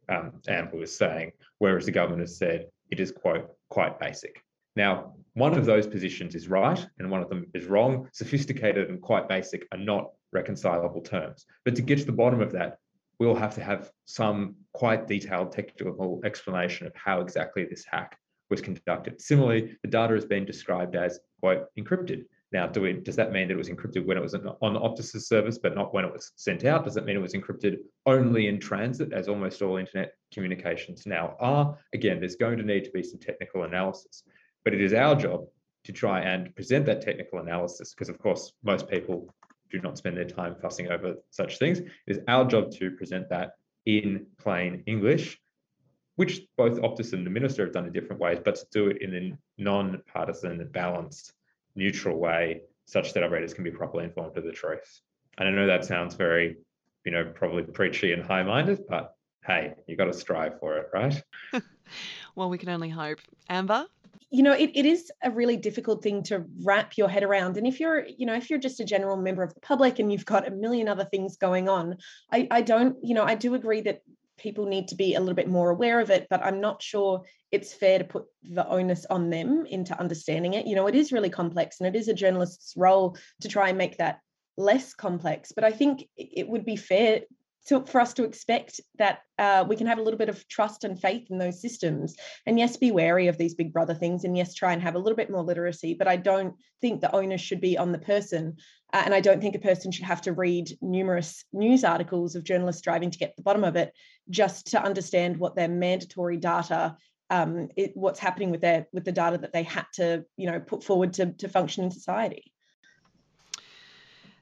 um, 0.09 0.33
Amber 0.49 0.77
was 0.77 0.97
saying, 0.97 1.33
whereas 1.59 1.87
the 1.87 1.93
government 1.93 2.21
has 2.21 2.37
said 2.37 2.67
it 2.91 3.01
is 3.01 3.11
quote 3.11 3.51
quite 3.71 3.99
basic. 3.99 4.43
Now, 4.77 5.15
one 5.35 5.57
of 5.57 5.65
those 5.65 5.87
positions 5.87 6.35
is 6.35 6.49
right 6.49 6.85
and 6.99 7.11
one 7.11 7.23
of 7.23 7.29
them 7.29 7.47
is 7.55 7.67
wrong. 7.67 8.09
Sophisticated 8.13 8.91
and 8.91 9.01
quite 9.01 9.29
basic 9.29 9.67
are 9.73 9.79
not 9.79 10.11
reconcilable 10.33 11.01
terms. 11.01 11.47
But 11.65 11.77
to 11.77 11.83
get 11.83 11.99
to 12.01 12.05
the 12.05 12.13
bottom 12.13 12.41
of 12.41 12.53
that, 12.53 12.79
we'll 13.19 13.37
have 13.37 13.55
to 13.55 13.63
have 13.63 13.91
some 14.05 14.57
quite 14.73 15.07
detailed 15.07 15.53
technical 15.53 16.21
explanation 16.25 16.87
of 16.87 16.93
how 16.97 17.21
exactly 17.21 17.65
this 17.65 17.85
hack 17.89 18.19
was 18.51 18.61
conducted. 18.61 19.21
Similarly, 19.21 19.77
the 19.83 19.89
data 19.89 20.15
has 20.15 20.25
been 20.25 20.45
described 20.45 20.97
as 20.97 21.21
quote 21.41 21.67
encrypted. 21.79 22.25
Now, 22.55 22.69
do 22.69 22.83
we, 22.83 22.93
does 22.93 23.17
that 23.17 23.33
mean 23.33 23.49
that 23.49 23.55
it 23.55 23.59
was 23.59 23.69
encrypted 23.69 24.07
when 24.07 24.17
it 24.17 24.23
was 24.23 24.33
on 24.33 24.75
the 24.75 24.81
Optus's 24.81 25.27
service, 25.27 25.59
but 25.59 25.75
not 25.75 25.93
when 25.93 26.05
it 26.05 26.13
was 26.13 26.31
sent 26.37 26.65
out? 26.65 26.85
Does 26.85 26.95
that 26.95 27.05
mean 27.05 27.17
it 27.17 27.21
was 27.21 27.35
encrypted 27.35 27.79
only 28.07 28.47
in 28.47 28.61
transit, 28.61 29.13
as 29.13 29.27
almost 29.27 29.61
all 29.61 29.77
internet 29.77 30.13
communications 30.33 31.05
now 31.05 31.35
are? 31.41 31.77
Again, 31.95 32.21
there's 32.21 32.37
going 32.37 32.59
to 32.59 32.65
need 32.65 32.85
to 32.85 32.93
be 32.93 33.03
some 33.03 33.19
technical 33.19 33.65
analysis, 33.65 34.23
but 34.65 34.73
it 34.73 34.81
is 34.81 34.95
our 34.95 35.17
job 35.17 35.49
to 35.83 35.93
try 35.93 36.21
and 36.21 36.55
present 36.55 36.87
that 36.87 37.03
technical 37.03 37.41
analysis, 37.41 37.93
because 37.93 38.09
of 38.09 38.21
course, 38.21 38.53
most 38.63 38.89
people 38.89 39.35
do 39.73 39.81
not 39.81 39.99
spend 39.99 40.17
their 40.17 40.25
time 40.25 40.55
fussing 40.55 40.93
over 40.93 41.17
such 41.31 41.59
things. 41.59 41.81
It 41.81 41.91
is 42.07 42.21
our 42.29 42.45
job 42.45 42.71
to 42.75 42.93
present 42.93 43.29
that 43.31 43.55
in 43.85 44.27
plain 44.39 44.85
English, 44.87 45.41
which 46.15 46.43
both 46.57 46.81
Optus 46.81 47.15
and 47.15 47.27
the 47.27 47.31
minister 47.31 47.65
have 47.65 47.75
done 47.75 47.87
in 47.87 47.93
different 47.93 48.23
ways, 48.23 48.39
but 48.45 48.55
to 48.55 48.67
do 48.71 48.87
it 48.91 49.03
in 49.03 49.13
a 49.13 49.37
non-partisan, 49.61 50.65
balanced 50.71 51.33
neutral 51.75 52.19
way 52.19 52.63
such 52.87 53.13
that 53.15 53.23
our 53.23 53.31
readers 53.31 53.55
can 53.55 53.65
be 53.65 53.71
properly 53.71 54.05
informed 54.05 54.37
of 54.37 54.45
the 54.45 54.53
truth. 54.53 55.01
And 55.39 55.49
I 55.49 55.53
know 55.53 55.67
that 55.67 55.85
sounds 55.85 56.15
very, 56.15 56.57
you 57.05 57.13
know, 57.13 57.25
probably 57.35 57.63
preachy 57.63 58.13
and 58.13 58.23
high 58.23 58.43
minded, 58.43 58.81
but 58.89 59.15
hey, 59.47 59.75
you 59.87 59.97
got 59.97 60.07
to 60.07 60.13
strive 60.13 60.59
for 60.61 60.79
it, 60.79 60.89
right? 60.93 61.23
well, 62.35 62.49
we 62.49 62.59
can 62.59 62.69
only 62.69 62.89
hope. 62.89 63.19
Amber? 63.49 63.87
You 64.31 64.43
know, 64.43 64.53
it, 64.53 64.71
it 64.75 64.85
is 64.85 65.13
a 65.23 65.31
really 65.31 65.57
difficult 65.57 66.03
thing 66.03 66.23
to 66.25 66.45
wrap 66.63 66.97
your 66.97 67.09
head 67.09 67.23
around. 67.23 67.57
And 67.57 67.67
if 67.67 67.79
you're, 67.79 68.05
you 68.07 68.27
know, 68.27 68.35
if 68.35 68.51
you're 68.51 68.59
just 68.59 68.81
a 68.81 68.85
general 68.85 69.17
member 69.17 69.43
of 69.43 69.55
the 69.55 69.61
public 69.61 69.99
and 69.99 70.11
you've 70.11 70.25
got 70.25 70.49
a 70.49 70.51
million 70.51 70.89
other 70.89 71.05
things 71.05 71.37
going 71.37 71.69
on, 71.69 71.99
I, 72.33 72.49
I 72.51 72.63
don't, 72.63 72.97
you 73.03 73.15
know, 73.15 73.25
I 73.25 73.35
do 73.35 73.55
agree 73.55 73.83
that 73.83 74.03
people 74.37 74.67
need 74.67 74.89
to 74.89 74.95
be 74.95 75.15
a 75.15 75.21
little 75.21 75.35
bit 75.35 75.49
more 75.49 75.71
aware 75.71 76.01
of 76.01 76.11
it, 76.11 76.27
but 76.31 76.45
I'm 76.45 76.61
not 76.61 76.83
sure 76.83 77.25
it's 77.53 77.73
fair 77.73 77.99
to 77.99 78.05
put 78.05 78.25
the 78.43 78.67
onus 78.69 79.07
on 79.07 79.31
them 79.31 79.67
into 79.67 79.99
understanding 79.99 80.55
it. 80.55 80.67
You 80.67 80.75
know, 80.75 80.87
it 80.87 80.95
is 80.95 81.13
really 81.13 81.31
complex 81.31 81.81
and 81.81 81.87
it 81.87 81.99
is 81.99 82.09
a 82.09 82.15
journalist's 82.15 82.75
role 82.77 83.17
to 83.41 83.49
try 83.49 83.69
and 83.69 83.79
make 83.79 83.99
that 83.99 84.21
less 84.57 84.95
complex. 84.95 85.53
But 85.53 85.65
I 85.65 85.73
think 85.73 86.09
it 86.17 86.49
would 86.49 86.65
be 86.65 86.77
fair 86.77 87.21
to, 87.67 87.85
for 87.87 88.01
us 88.01 88.13
to 88.15 88.25
expect 88.25 88.81
that 88.99 89.21
uh, 89.39 89.65
we 89.67 89.77
can 89.77 89.87
have 89.87 89.99
a 89.99 90.03
little 90.03 90.19
bit 90.19 90.29
of 90.29 90.47
trust 90.49 90.85
and 90.85 91.01
faith 91.01 91.29
in 91.31 91.39
those 91.39 91.63
systems. 91.63 92.15
And 92.47 92.59
yes, 92.59 92.77
be 92.77 92.91
wary 92.91 93.29
of 93.29 93.39
these 93.39 93.55
big 93.55 93.73
brother 93.73 93.95
things. 93.95 94.25
And 94.25 94.37
yes, 94.37 94.55
try 94.55 94.73
and 94.73 94.83
have 94.83 94.95
a 94.95 94.99
little 94.99 95.17
bit 95.17 95.31
more 95.31 95.43
literacy. 95.43 95.95
But 95.95 96.09
I 96.09 96.17
don't 96.17 96.55
think 96.81 97.01
the 97.01 97.15
onus 97.15 97.41
should 97.41 97.61
be 97.61 97.79
on 97.79 97.93
the 97.93 97.99
person. 97.99 98.57
Uh, 98.95 99.03
and 99.05 99.13
I 99.13 99.21
don't 99.21 99.41
think 99.41 99.57
a 99.57 99.59
person 99.59 99.91
should 99.91 100.05
have 100.05 100.23
to 100.23 100.33
read 100.33 100.71
numerous 100.81 101.45
news 101.53 101.83
articles 101.83 102.37
of 102.37 102.45
journalists 102.45 102.79
striving 102.79 103.11
to 103.11 103.19
get 103.19 103.35
the 103.37 103.43
bottom 103.43 103.65
of 103.65 103.75
it 103.75 103.93
just 104.31 104.69
to 104.69 104.83
understand 104.83 105.37
what 105.37 105.57
their 105.57 105.69
mandatory 105.69 106.37
data 106.37 106.97
um, 107.31 107.69
it, 107.77 107.91
what's 107.95 108.21
happening 108.21 108.51
with 108.51 108.61
their 108.61 108.87
with 108.93 109.05
the 109.05 109.11
data 109.11 109.39
that 109.39 109.53
they 109.53 109.65
had 109.65 109.87
to 109.95 110.25
you 110.37 110.49
know 110.49 110.61
put 110.61 110.85
forward 110.85 111.15
to, 111.15 111.33
to 111.33 111.49
function 111.49 111.83
in 111.83 111.91
society. 111.91 112.53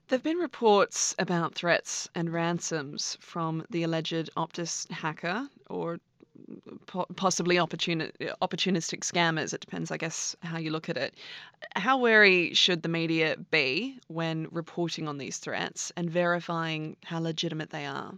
There 0.08 0.18
have 0.18 0.22
been 0.22 0.36
reports 0.36 1.14
about 1.18 1.54
threats 1.54 2.08
and 2.14 2.30
ransoms 2.30 3.16
from 3.20 3.64
the 3.70 3.84
alleged 3.84 4.28
Optus 4.36 4.90
hacker 4.90 5.48
or 5.70 6.00
possibly 7.16 7.56
opportuni- 7.56 8.12
opportunistic 8.42 9.00
scammers. 9.00 9.52
It 9.54 9.60
depends, 9.60 9.90
I 9.90 9.96
guess, 9.96 10.36
how 10.42 10.58
you 10.58 10.70
look 10.70 10.88
at 10.88 10.96
it. 10.96 11.14
How 11.76 11.98
wary 11.98 12.54
should 12.54 12.82
the 12.82 12.88
media 12.88 13.36
be 13.50 13.98
when 14.08 14.48
reporting 14.50 15.08
on 15.08 15.18
these 15.18 15.38
threats 15.38 15.92
and 15.96 16.10
verifying 16.10 16.96
how 17.04 17.20
legitimate 17.20 17.70
they 17.70 17.86
are? 17.86 18.14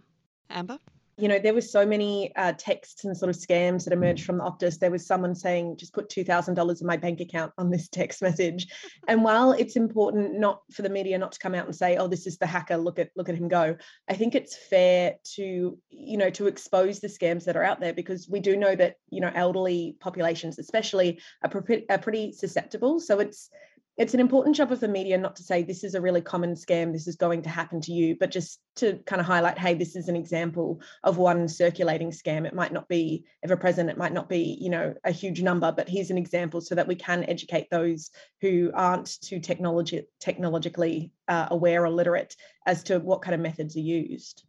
Amber? 0.49 0.79
You 1.17 1.29
know, 1.29 1.39
there 1.39 1.53
were 1.53 1.61
so 1.61 1.85
many 1.85 2.35
uh, 2.35 2.51
texts 2.57 3.05
and 3.05 3.15
sort 3.15 3.29
of 3.29 3.37
scams 3.41 3.85
that 3.85 3.93
emerged 3.93 4.25
from 4.25 4.37
the 4.37 4.43
Optus. 4.43 4.79
There 4.79 4.91
was 4.91 5.07
someone 5.07 5.33
saying, 5.33 5.77
just 5.77 5.93
put 5.93 6.09
$2,000 6.09 6.81
in 6.81 6.87
my 6.87 6.97
bank 6.97 7.21
account 7.21 7.53
on 7.57 7.69
this 7.69 7.87
text 7.87 8.21
message. 8.21 8.67
And 9.07 9.23
while 9.23 9.51
it's 9.51 9.75
important 9.75 10.39
not 10.39 10.61
for 10.71 10.81
the 10.81 10.89
media 10.89 11.17
not 11.17 11.31
to 11.33 11.39
come 11.39 11.53
out 11.53 11.65
and 11.65 11.75
say, 11.75 11.97
oh, 11.97 12.07
this 12.07 12.25
is 12.25 12.37
the 12.39 12.47
hacker, 12.47 12.75
look 12.75 12.97
at, 12.97 13.11
look 13.15 13.29
at 13.29 13.35
him 13.35 13.47
go. 13.47 13.77
I 14.09 14.15
think 14.15 14.33
it's 14.33 14.57
fair 14.57 15.15
to, 15.35 15.77
you 15.89 16.17
know, 16.17 16.31
to 16.31 16.47
expose 16.47 16.99
the 16.99 17.07
scams 17.07 17.45
that 17.45 17.55
are 17.55 17.63
out 17.63 17.79
there 17.79 17.93
because 17.93 18.27
we 18.27 18.39
do 18.39 18.57
know 18.57 18.75
that, 18.75 18.95
you 19.11 19.21
know, 19.21 19.31
elderly 19.33 19.95
populations, 19.99 20.57
especially 20.57 21.19
are, 21.43 21.49
pre- 21.49 21.85
are 21.87 21.99
pretty 21.99 22.31
susceptible. 22.31 22.99
So 22.99 23.19
it's, 23.19 23.51
it's 23.97 24.13
an 24.13 24.19
important 24.19 24.55
job 24.55 24.71
of 24.71 24.81
the 24.81 24.87
media 24.87 25.17
not 25.17 25.37
to 25.37 25.43
say 25.43 25.63
this 25.63 25.83
is 25.83 25.95
a 25.95 26.01
really 26.01 26.21
common 26.21 26.55
scam, 26.55 26.91
this 26.91 27.07
is 27.07 27.15
going 27.15 27.41
to 27.43 27.49
happen 27.49 27.79
to 27.81 27.93
you, 27.93 28.17
but 28.19 28.29
just 28.29 28.59
to 28.75 28.99
kind 29.05 29.21
of 29.21 29.25
highlight, 29.25 29.57
hey, 29.57 29.73
this 29.73 29.95
is 29.95 30.09
an 30.09 30.17
example 30.17 30.81
of 31.03 31.17
one 31.17 31.47
circulating 31.47 32.11
scam. 32.11 32.45
It 32.45 32.53
might 32.53 32.73
not 32.73 32.89
be 32.89 33.23
ever 33.43 33.55
present, 33.55 33.89
it 33.89 33.97
might 33.97 34.11
not 34.11 34.27
be, 34.27 34.57
you 34.59 34.69
know, 34.69 34.93
a 35.05 35.11
huge 35.11 35.41
number, 35.41 35.71
but 35.71 35.87
here's 35.87 36.11
an 36.11 36.17
example 36.17 36.59
so 36.59 36.75
that 36.75 36.87
we 36.87 36.95
can 36.95 37.23
educate 37.23 37.69
those 37.69 38.11
who 38.41 38.69
aren't 38.73 39.21
too 39.21 39.39
technology 39.39 40.03
technologically 40.19 41.11
uh, 41.29 41.47
aware 41.51 41.85
or 41.85 41.89
literate 41.89 42.35
as 42.65 42.83
to 42.83 42.99
what 42.99 43.21
kind 43.21 43.33
of 43.33 43.39
methods 43.39 43.77
are 43.77 43.81
used. 43.81 44.43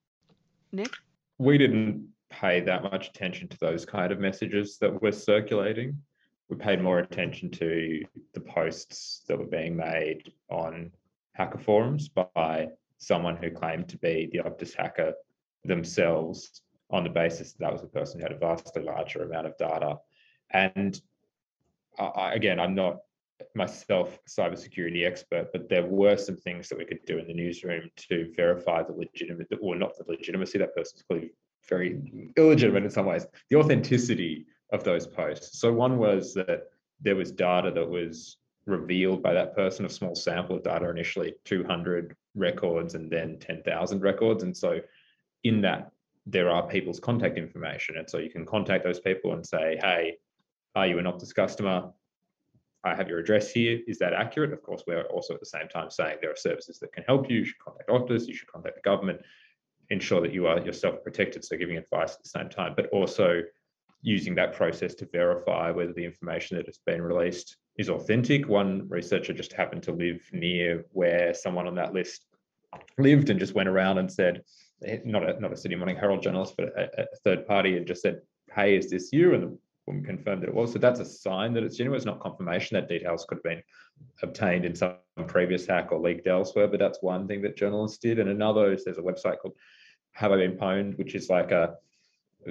Nick? 0.73 0.91
We 1.39 1.57
didn't 1.57 2.09
pay 2.31 2.61
that 2.63 2.83
much 2.83 3.09
attention 3.09 3.47
to 3.49 3.59
those 3.59 3.85
kind 3.85 4.11
of 4.11 4.19
messages 4.19 4.79
that 4.79 5.01
were 5.01 5.13
circulating 5.13 5.99
we 6.49 6.57
paid 6.57 6.81
more 6.81 6.99
attention 6.99 7.51
to 7.51 8.05
the 8.35 8.41
posts 8.41 9.23
that 9.29 9.39
were 9.39 9.47
being 9.47 9.77
made 9.77 10.33
on 10.49 10.93
hacker 11.33 11.59
forums 11.59 12.09
by 12.09 12.69
someone 12.99 13.37
who 13.37 13.51
claimed 13.51 13.89
to 13.89 13.99
be 13.99 14.29
the 14.33 14.39
Optus 14.39 14.75
hacker 14.75 15.13
themselves 15.65 16.63
on 16.91 17.03
the 17.03 17.11
basis 17.11 17.53
that 17.53 17.59
that 17.59 17.73
was 17.73 17.83
a 17.83 17.89
person 17.89 18.21
who 18.21 18.25
had 18.25 18.33
a 18.33 18.39
vastly 18.39 18.83
larger 18.83 19.25
amount 19.25 19.47
of 19.47 19.57
data. 19.59 19.99
And 20.51 21.01
I, 21.99 22.33
again, 22.35 22.61
I'm 22.61 22.75
not 22.75 22.99
myself 23.55 24.19
a 24.27 24.31
cybersecurity 24.31 25.05
expert, 25.05 25.49
but 25.53 25.69
there 25.69 25.85
were 25.85 26.17
some 26.17 26.37
things 26.37 26.69
that 26.69 26.79
we 26.79 26.85
could 26.85 27.05
do 27.07 27.19
in 27.19 27.27
the 27.27 27.35
newsroom 27.35 27.91
to 28.09 28.33
verify 28.37 28.83
the 28.83 28.93
legitimate, 28.93 29.49
or 29.61 29.77
not 29.77 29.97
the 29.97 30.05
legitimacy, 30.09 30.59
that 30.59 30.75
person's 30.75 31.03
clearly 31.03 31.31
very 31.69 32.01
illegitimate 32.37 32.85
in 32.85 32.91
some 32.91 33.07
ways, 33.07 33.27
the 33.51 33.57
authenticity 33.57 34.47
of 34.73 34.85
those 34.85 35.07
posts. 35.07 35.59
So 35.59 35.73
one 35.73 35.99
was 35.99 36.35
that 36.35 36.71
there 37.01 37.17
was 37.17 37.31
data 37.31 37.71
that 37.71 37.89
was 37.89 38.39
revealed 38.67 39.23
by 39.23 39.33
that 39.35 39.55
person, 39.55 39.85
a 39.87 39.89
small 39.89 40.15
sample 40.15 40.57
of 40.57 40.65
data, 40.65 40.89
initially 40.91 41.35
200 41.45 42.17
records 42.35 42.95
and 42.95 43.11
then 43.11 43.39
10,000 43.39 44.01
records. 44.01 44.43
And 44.43 44.57
so 44.57 44.81
in 45.45 45.61
that, 45.63 45.93
there 46.27 46.51
are 46.51 46.67
people's 46.67 46.99
contact 46.99 47.39
information. 47.39 47.97
And 47.97 48.11
so 48.11 48.19
you 48.19 48.31
can 48.31 48.45
contact 48.45 48.83
those 48.83 48.99
people 48.99 49.35
and 49.35 49.47
say, 49.47 49.79
hey, 49.81 50.17
are 50.75 50.87
you 50.87 50.99
an 50.99 51.05
Optus 51.05 51.33
customer? 51.33 51.91
I 52.83 52.95
have 52.95 53.09
your 53.09 53.21
address 53.21 53.51
here. 53.53 53.81
Is 53.87 53.99
that 53.99 54.13
accurate? 54.13 54.53
Of 54.53 54.63
course, 54.63 54.83
we're 54.87 55.03
also 55.05 55.35
at 55.35 55.41
the 55.41 55.47
same 55.47 55.69
time 55.69 55.91
saying 55.91 56.19
there 56.21 56.33
are 56.33 56.37
services 56.37 56.79
that 56.81 56.93
can 56.93 57.05
help 57.05 57.31
you. 57.31 57.39
You 57.39 57.45
should 57.45 57.59
contact 57.59 57.89
Optus, 57.89 58.27
you 58.27 58.35
should 58.35 58.51
contact 58.51 58.77
the 58.77 58.83
government, 58.83 59.21
ensure 59.91 60.21
that 60.21 60.33
you 60.33 60.47
are 60.47 60.59
yourself 60.61 61.03
protected. 61.05 61.45
So 61.45 61.57
giving 61.57 61.77
advice 61.77 62.15
at 62.15 62.23
the 62.23 62.29
same 62.29 62.49
time, 62.49 62.75
but 62.77 62.89
also 62.89 63.43
using 64.03 64.35
that 64.37 64.55
process 64.55 64.95
to 64.97 65.09
verify 65.13 65.71
whether 65.71 65.93
the 65.93 66.05
information 66.05 66.57
that 66.57 66.67
has 66.67 66.79
been 66.87 67.03
released 67.03 67.57
is 67.77 67.91
authentic. 67.91 68.49
One 68.49 68.89
researcher 68.89 69.33
just 69.33 69.53
happened 69.53 69.83
to 69.85 69.93
live 69.93 70.21
near 70.33 70.85
where 70.93 71.35
someone 71.35 71.67
on 71.67 71.75
that 71.77 71.93
list 71.93 72.25
lived 72.99 73.31
and 73.31 73.41
just 73.41 73.55
went 73.55 73.69
around 73.69 73.99
and 73.99 74.11
said, 74.11 74.43
not 75.05 75.29
a 75.29 75.41
not 75.41 75.53
a 75.53 75.57
Sydney 75.57 75.77
Morning 75.77 75.97
Herald 75.97 76.23
journalist, 76.23 76.55
but 76.57 76.69
a, 76.77 77.03
a 77.03 77.07
third 77.25 77.47
party, 77.47 77.77
and 77.77 77.87
just 77.87 78.03
said, 78.03 78.21
"Hey, 78.55 78.77
is 78.77 78.91
this 78.91 79.11
you?" 79.13 79.35
And 79.35 79.43
the 79.43 79.59
woman 79.87 80.05
confirmed 80.05 80.43
that 80.43 80.49
it 80.49 80.55
was. 80.55 80.73
So 80.73 80.79
that's 80.79 81.01
a 81.01 81.05
sign 81.05 81.55
that 81.55 81.63
it's 81.63 81.77
genuine. 81.77 81.97
It's 81.97 82.07
not 82.07 82.21
confirmation 82.21 82.75
that 82.75 82.89
details 82.89 83.25
could 83.27 83.39
have 83.39 83.45
been 83.45 83.63
obtained 84.23 84.65
in 84.65 84.75
some 84.75 84.97
previous 85.27 85.67
hack 85.67 85.93
or 85.93 86.01
leaked 86.01 86.27
elsewhere. 86.27 86.69
But 86.69 86.81
that's 86.81 87.03
one 87.03 87.27
thing 87.27 87.43
that 87.43 87.57
journalists 87.57 87.99
did. 87.99 88.19
And 88.19 88.29
another 88.29 88.73
is 88.73 88.85
there's 88.85 88.99
a 88.99 89.03
website 89.03 89.39
called 89.39 89.55
Have 90.13 90.33
I 90.33 90.37
Been 90.37 90.57
Pwned, 90.57 90.99
which 90.99 91.15
is 91.15 91.31
like 91.31 91.53
a 91.53 91.77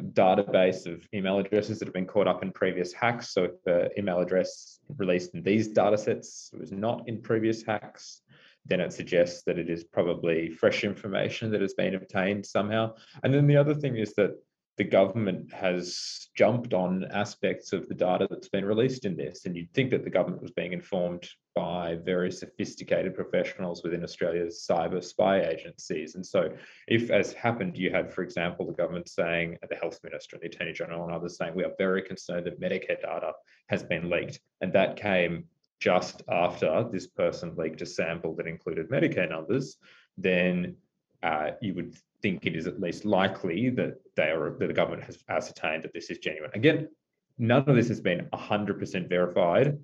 database 0.02 0.86
of 0.86 1.08
email 1.14 1.40
addresses 1.40 1.80
that 1.80 1.86
have 1.86 1.94
been 1.94 2.06
caught 2.06 2.28
up 2.28 2.44
in 2.44 2.52
previous 2.52 2.94
hacks. 2.94 3.34
So 3.34 3.46
if 3.46 3.64
the 3.64 3.90
email 3.98 4.20
address 4.20 4.80
released 4.98 5.34
in 5.34 5.44
these 5.44 5.68
data 5.70 5.98
sets. 5.98 6.52
Was 6.58 6.72
not 6.72 7.08
in 7.08 7.22
previous 7.22 7.64
hacks. 7.64 8.22
Then 8.66 8.82
it 8.82 8.94
suggests 8.94 9.44
that 9.44 9.60
it 9.60 9.70
is 9.70 9.84
probably 9.84 10.50
fresh 10.50 10.84
information 10.84 11.52
that 11.52 11.62
has 11.62 11.76
been 11.76 11.96
obtained 11.96 12.46
somehow. 12.46 12.96
And 13.24 13.34
then 13.34 13.48
the 13.48 13.58
other 13.58 13.76
thing 13.76 13.96
is 13.98 14.14
that 14.16 14.32
the 14.78 14.84
government 14.84 15.54
has 15.54 16.28
jumped 16.36 16.74
on 16.74 17.06
aspects 17.06 17.72
of 17.72 17.88
the 17.88 17.96
data 17.96 18.28
that's 18.30 18.50
been 18.50 18.66
released 18.66 19.06
in 19.06 19.16
this. 19.16 19.46
And 19.46 19.56
you'd 19.56 19.74
think 19.74 19.90
that 19.92 20.04
the 20.04 20.10
government 20.10 20.42
was 20.42 20.52
being 20.52 20.74
informed 20.74 21.30
by 21.56 21.98
very 22.04 22.30
sophisticated 22.30 23.16
professionals 23.16 23.84
within 23.84 24.04
Australia's 24.04 24.66
cyber 24.70 25.02
spy 25.02 25.42
agencies. 25.42 26.16
And 26.16 26.26
so, 26.26 26.50
if, 26.88 27.10
as 27.10 27.32
happened, 27.32 27.78
you 27.78 27.90
had, 27.90 28.14
for 28.14 28.22
example, 28.22 28.66
the 28.66 28.74
government 28.74 29.08
saying, 29.08 29.58
the 29.70 29.76
health 29.76 30.00
minister 30.04 30.36
and 30.36 30.44
the 30.44 30.48
attorney 30.48 30.74
general 30.74 31.06
and 31.06 31.14
others 31.14 31.38
saying, 31.38 31.56
we 31.56 31.64
are 31.64 31.74
very 31.78 32.02
concerned 32.02 32.46
that 32.46 32.60
Medicare 32.60 33.02
data 33.02 33.32
has 33.68 33.84
been 33.84 34.10
leaked. 34.10 34.42
And 34.60 34.74
that 34.74 34.98
came 34.98 35.46
just 35.80 36.22
after 36.30 36.86
this 36.92 37.08
person 37.08 37.56
leaked 37.56 37.82
a 37.82 37.86
sample 37.86 38.36
that 38.36 38.48
included 38.48 38.90
Medicare 38.90 39.30
numbers, 39.30 39.78
then 40.18 40.76
uh, 41.24 41.52
you 41.62 41.74
would 41.74 41.96
think 42.26 42.48
it 42.48 42.56
is 42.56 42.66
at 42.66 42.82
least 42.82 43.06
likely 43.06 43.70
that 43.70 44.02
they 44.16 44.32
are 44.32 44.56
that 44.58 44.66
the 44.66 44.74
government 44.74 45.04
has 45.04 45.24
ascertained 45.30 45.84
that 45.84 45.94
this 45.94 46.10
is 46.10 46.18
genuine. 46.18 46.50
Again, 46.56 46.90
none 47.38 47.70
of 47.70 47.76
this 47.76 47.88
has 47.88 48.02
been 48.02 48.28
100% 48.34 49.08
verified. 49.08 49.78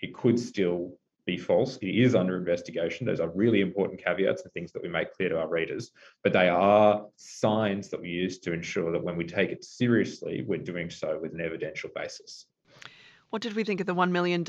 It 0.00 0.12
could 0.12 0.38
still 0.38 0.92
be 1.24 1.38
false. 1.38 1.78
It 1.80 1.94
is 2.04 2.14
under 2.14 2.36
investigation. 2.36 3.06
Those 3.06 3.20
are 3.20 3.30
really 3.30 3.62
important 3.62 4.04
caveats 4.04 4.42
and 4.42 4.52
things 4.52 4.72
that 4.72 4.82
we 4.82 4.90
make 4.90 5.14
clear 5.14 5.30
to 5.30 5.38
our 5.38 5.48
readers, 5.48 5.92
but 6.22 6.34
they 6.34 6.50
are 6.50 7.06
signs 7.16 7.88
that 7.88 8.02
we 8.02 8.10
use 8.10 8.38
to 8.40 8.52
ensure 8.52 8.92
that 8.92 9.02
when 9.02 9.16
we 9.16 9.24
take 9.24 9.48
it 9.48 9.64
seriously, 9.64 10.44
we're 10.46 10.58
doing 10.58 10.90
so 10.90 11.18
with 11.18 11.32
an 11.32 11.40
evidential 11.40 11.88
basis. 11.94 12.44
What 13.30 13.40
did 13.40 13.54
we 13.56 13.64
think 13.64 13.80
of 13.80 13.86
the 13.86 13.94
$1 13.94 14.10
million 14.10 14.44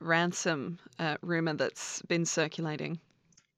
ransom 0.00 0.80
uh, 0.98 1.16
rumour 1.22 1.54
that's 1.54 2.02
been 2.02 2.24
circulating? 2.24 2.98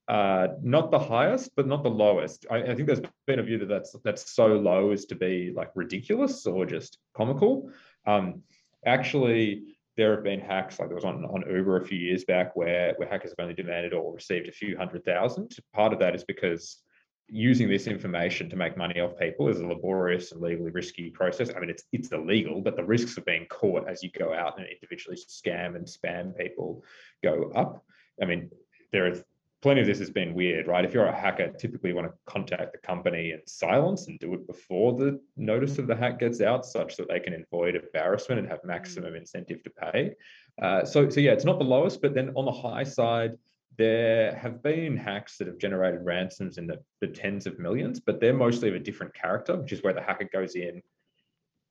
Uh, 0.06 0.48
not 0.62 0.90
the 0.90 0.98
highest, 0.98 1.50
but 1.56 1.66
not 1.66 1.82
the 1.82 1.88
lowest. 1.88 2.44
I, 2.50 2.58
I, 2.58 2.74
think 2.74 2.86
there's 2.86 3.00
been 3.26 3.38
a 3.38 3.42
view 3.42 3.56
that 3.58 3.70
that's 3.70 3.96
that's 4.04 4.30
so 4.32 4.48
low 4.48 4.90
as 4.90 5.06
to 5.06 5.14
be 5.14 5.50
like 5.56 5.70
ridiculous 5.74 6.46
or 6.46 6.66
just 6.66 6.98
comical. 7.14 7.70
Um, 8.06 8.42
actually, 8.84 9.76
there 9.96 10.14
have 10.14 10.22
been 10.22 10.40
hacks 10.40 10.78
like 10.78 10.88
there 10.88 10.96
was 10.96 11.06
on, 11.06 11.24
on 11.24 11.44
Uber 11.50 11.78
a 11.78 11.86
few 11.86 11.98
years 11.98 12.24
back 12.24 12.54
where 12.54 12.92
where 12.96 13.08
hackers 13.08 13.30
have 13.30 13.42
only 13.42 13.54
demanded 13.54 13.94
or 13.94 14.14
received 14.14 14.46
a 14.46 14.52
few 14.52 14.76
hundred 14.76 15.06
thousand. 15.06 15.56
Part 15.72 15.94
of 15.94 16.00
that 16.00 16.14
is 16.14 16.24
because 16.24 16.82
using 17.28 17.68
this 17.68 17.86
information 17.86 18.50
to 18.50 18.56
make 18.56 18.76
money 18.76 19.00
off 19.00 19.18
people 19.18 19.48
is 19.48 19.60
a 19.60 19.66
laborious 19.66 20.32
and 20.32 20.42
legally 20.42 20.70
risky 20.70 21.08
process. 21.08 21.50
I 21.56 21.60
mean, 21.60 21.70
it's 21.70 21.84
it's 21.92 22.12
illegal, 22.12 22.60
but 22.60 22.76
the 22.76 22.84
risks 22.84 23.16
of 23.16 23.24
being 23.24 23.46
caught 23.46 23.88
as 23.88 24.02
you 24.02 24.10
go 24.10 24.34
out 24.34 24.58
and 24.58 24.66
individually 24.66 25.16
scam 25.16 25.76
and 25.76 25.86
spam 25.86 26.36
people 26.36 26.84
go 27.22 27.50
up. 27.54 27.82
I 28.20 28.26
mean, 28.26 28.50
there 28.92 29.06
are 29.06 29.24
plenty 29.64 29.80
of 29.80 29.86
this 29.86 29.98
has 29.98 30.10
been 30.10 30.34
weird, 30.34 30.66
right? 30.66 30.84
If 30.84 30.92
you're 30.92 31.06
a 31.06 31.18
hacker, 31.18 31.48
typically 31.48 31.88
you 31.88 31.96
want 31.96 32.08
to 32.08 32.14
contact 32.26 32.72
the 32.72 32.86
company 32.86 33.30
in 33.30 33.40
silence 33.46 34.08
and 34.08 34.18
do 34.18 34.34
it 34.34 34.46
before 34.46 34.92
the 34.92 35.18
notice 35.38 35.78
of 35.78 35.86
the 35.86 35.96
hack 35.96 36.18
gets 36.18 36.42
out, 36.42 36.66
such 36.66 36.98
that 36.98 37.08
they 37.08 37.18
can 37.18 37.32
avoid 37.32 37.74
embarrassment 37.74 38.40
and 38.40 38.46
have 38.46 38.62
maximum 38.62 39.14
incentive 39.14 39.62
to 39.62 39.70
pay. 39.70 40.12
Uh, 40.60 40.84
so, 40.84 41.08
so 41.08 41.18
yeah, 41.18 41.30
it's 41.30 41.46
not 41.46 41.58
the 41.58 41.64
lowest, 41.64 42.02
but 42.02 42.14
then 42.14 42.30
on 42.36 42.44
the 42.44 42.52
high 42.52 42.82
side, 42.82 43.38
there 43.78 44.34
have 44.36 44.62
been 44.62 44.98
hacks 44.98 45.38
that 45.38 45.46
have 45.46 45.56
generated 45.56 46.04
ransoms 46.04 46.58
in 46.58 46.66
the, 46.66 46.78
the 47.00 47.06
tens 47.06 47.46
of 47.46 47.58
millions, 47.58 48.00
but 48.00 48.20
they're 48.20 48.34
mostly 48.34 48.68
of 48.68 48.74
a 48.74 48.78
different 48.78 49.14
character, 49.14 49.56
which 49.56 49.72
is 49.72 49.82
where 49.82 49.94
the 49.94 50.02
hacker 50.02 50.28
goes 50.30 50.56
in, 50.56 50.82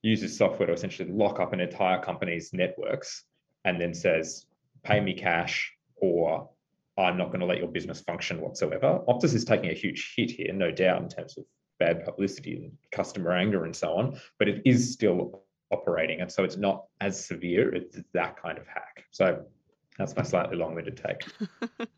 uses 0.02 0.36
software 0.36 0.66
to 0.66 0.74
essentially 0.74 1.12
lock 1.12 1.40
up 1.40 1.54
an 1.54 1.60
entire 1.60 2.02
company's 2.02 2.54
networks, 2.54 3.24
and 3.66 3.80
then 3.80 3.94
says, 3.94 4.48
"Pay 4.82 5.00
me 5.00 5.14
cash," 5.14 5.72
or 5.98 6.50
"I'm 6.98 7.18
not 7.18 7.28
going 7.28 7.40
to 7.40 7.46
let 7.46 7.58
your 7.58 7.68
business 7.68 8.02
function 8.02 8.42
whatsoever." 8.42 9.02
Optus 9.08 9.34
is 9.34 9.46
taking 9.46 9.70
a 9.70 9.74
huge 9.74 10.14
hit 10.16 10.32
here, 10.32 10.54
no 10.54 10.72
doubt, 10.72 11.02
in 11.02 11.10
terms 11.10 11.38
of 11.38 11.46
bad 11.80 12.06
publicity 12.06 12.56
and 12.56 12.72
customer 12.92 13.32
anger 13.32 13.66
and 13.66 13.76
so 13.76 13.94
on, 13.94 14.20
but 14.40 14.48
it 14.48 14.62
is 14.66 14.94
still 14.94 15.44
operating, 15.72 16.22
and 16.22 16.32
so 16.32 16.44
it's 16.44 16.58
not 16.58 16.86
as 17.02 17.26
severe. 17.26 17.74
It's 17.74 17.98
that 18.14 18.42
kind 18.42 18.58
of 18.58 18.68
hack. 18.68 19.06
So 19.12 19.44
that's 19.98 20.16
my 20.16 20.24
slightly 20.24 20.58
long-winded 20.58 20.98
take. 20.98 21.26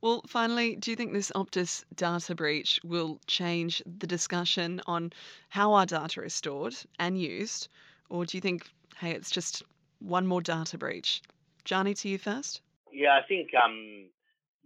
well, 0.00 0.22
finally, 0.26 0.76
do 0.76 0.90
you 0.90 0.96
think 0.96 1.12
this 1.12 1.32
Optus 1.34 1.84
data 1.94 2.34
breach 2.34 2.80
will 2.84 3.18
change 3.26 3.82
the 3.98 4.06
discussion 4.06 4.80
on 4.86 5.12
how 5.48 5.72
our 5.72 5.86
data 5.86 6.22
is 6.22 6.34
stored 6.34 6.76
and 6.98 7.20
used, 7.20 7.68
or 8.08 8.24
do 8.24 8.36
you 8.36 8.40
think, 8.40 8.68
hey, 8.96 9.12
it's 9.12 9.30
just 9.30 9.62
one 9.98 10.26
more 10.26 10.42
data 10.42 10.78
breach? 10.78 11.22
Gianni, 11.64 11.94
to 11.94 12.08
you 12.08 12.18
first. 12.18 12.60
Yeah, 12.92 13.16
I 13.18 13.24
think 13.26 13.50
um, 13.56 14.10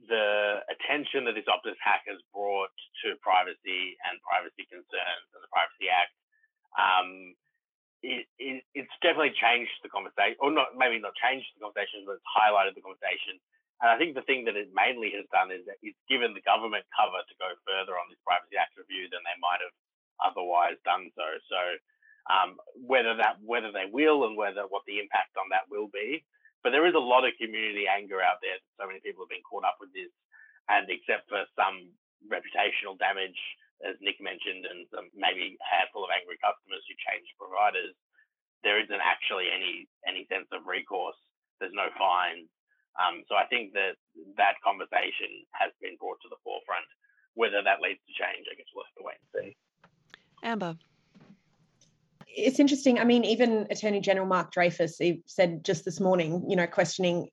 the 0.08 0.60
attention 0.68 1.24
that 1.26 1.34
this 1.38 1.48
Optus 1.48 1.78
hack 1.80 2.04
has 2.10 2.20
brought 2.34 2.74
to 3.06 3.16
privacy 3.22 3.96
and 4.06 4.20
privacy 4.26 4.66
concerns 4.68 5.28
and 5.34 5.42
the 5.42 5.52
Privacy 5.52 5.88
Act 5.88 6.14
um, 6.78 7.34
it, 8.04 8.26
it, 8.38 8.62
it's 8.78 8.96
definitely 9.02 9.34
changed 9.38 9.74
the 9.82 9.90
conversation, 9.90 10.38
or 10.38 10.52
not 10.54 10.78
maybe 10.78 11.02
not 11.02 11.18
changed 11.18 11.50
the 11.56 11.62
conversation, 11.66 12.06
but 12.06 12.20
it's 12.22 12.30
highlighted 12.30 12.78
the 12.78 12.84
conversation. 12.86 13.42
And 13.82 13.90
I 13.94 13.98
think 13.98 14.14
the 14.18 14.26
thing 14.26 14.46
that 14.50 14.58
it 14.58 14.74
mainly 14.74 15.14
has 15.14 15.26
done 15.30 15.54
is 15.54 15.62
that 15.70 15.78
it's 15.86 15.98
given 16.10 16.34
the 16.34 16.42
government 16.42 16.86
cover 16.94 17.22
to 17.22 17.34
go 17.42 17.50
further 17.66 17.94
on 17.98 18.10
this 18.10 18.22
Privacy 18.26 18.58
Act 18.58 18.74
review 18.78 19.06
than 19.10 19.22
they 19.26 19.38
might 19.38 19.62
have 19.62 19.74
otherwise 20.22 20.78
done 20.82 21.10
so. 21.14 21.26
So 21.50 21.60
um, 22.30 22.58
whether 22.74 23.14
that 23.18 23.38
whether 23.42 23.70
they 23.70 23.86
will 23.90 24.26
and 24.26 24.34
whether 24.38 24.66
what 24.70 24.82
the 24.90 24.98
impact 25.02 25.38
on 25.38 25.50
that 25.54 25.70
will 25.70 25.90
be, 25.94 26.26
but 26.66 26.74
there 26.74 26.90
is 26.90 26.98
a 26.98 27.06
lot 27.14 27.22
of 27.22 27.30
community 27.38 27.86
anger 27.86 28.18
out 28.18 28.42
there. 28.42 28.58
So 28.74 28.90
many 28.90 28.98
people 28.98 29.22
have 29.22 29.30
been 29.30 29.46
caught 29.46 29.62
up 29.62 29.78
with 29.78 29.94
this, 29.94 30.10
and 30.66 30.90
except 30.90 31.30
for 31.30 31.46
some 31.54 31.94
reputational 32.26 32.98
damage 32.98 33.38
as 33.84 33.94
Nick 34.00 34.16
mentioned, 34.24 34.64
and 34.64 34.88
some, 34.88 35.12
maybe 35.12 35.54
a 35.60 35.68
handful 35.68 36.02
of 36.02 36.10
angry 36.10 36.40
customers 36.40 36.80
who 36.88 36.96
changed 36.96 37.28
providers, 37.36 37.92
there 38.64 38.80
isn't 38.80 39.04
actually 39.04 39.52
any 39.52 39.84
any 40.08 40.24
sense 40.32 40.48
of 40.50 40.64
recourse. 40.64 41.18
There's 41.60 41.76
no 41.76 41.92
fines. 42.00 42.48
Um, 42.96 43.20
so 43.28 43.36
I 43.36 43.44
think 43.52 43.76
that 43.76 44.00
that 44.40 44.56
conversation 44.64 45.44
has 45.52 45.70
been 45.84 46.00
brought 46.00 46.16
to 46.24 46.32
the 46.32 46.40
forefront. 46.40 46.88
Whether 47.36 47.60
that 47.60 47.84
leads 47.84 48.00
to 48.08 48.16
change, 48.16 48.48
I 48.48 48.56
guess 48.56 48.66
we'll 48.72 48.88
have 48.88 48.96
to 48.96 49.04
wait 49.04 49.20
and 49.20 49.30
see. 49.36 49.48
Amber 50.40 50.74
it's 52.36 52.60
interesting. 52.60 52.98
I 52.98 53.04
mean, 53.04 53.24
even 53.24 53.66
Attorney 53.70 54.00
General 54.00 54.26
Mark 54.26 54.52
Dreyfus 54.52 55.00
said 55.26 55.64
just 55.64 55.84
this 55.86 56.00
morning, 56.00 56.44
you 56.48 56.54
know, 56.54 56.66
questioning 56.66 57.30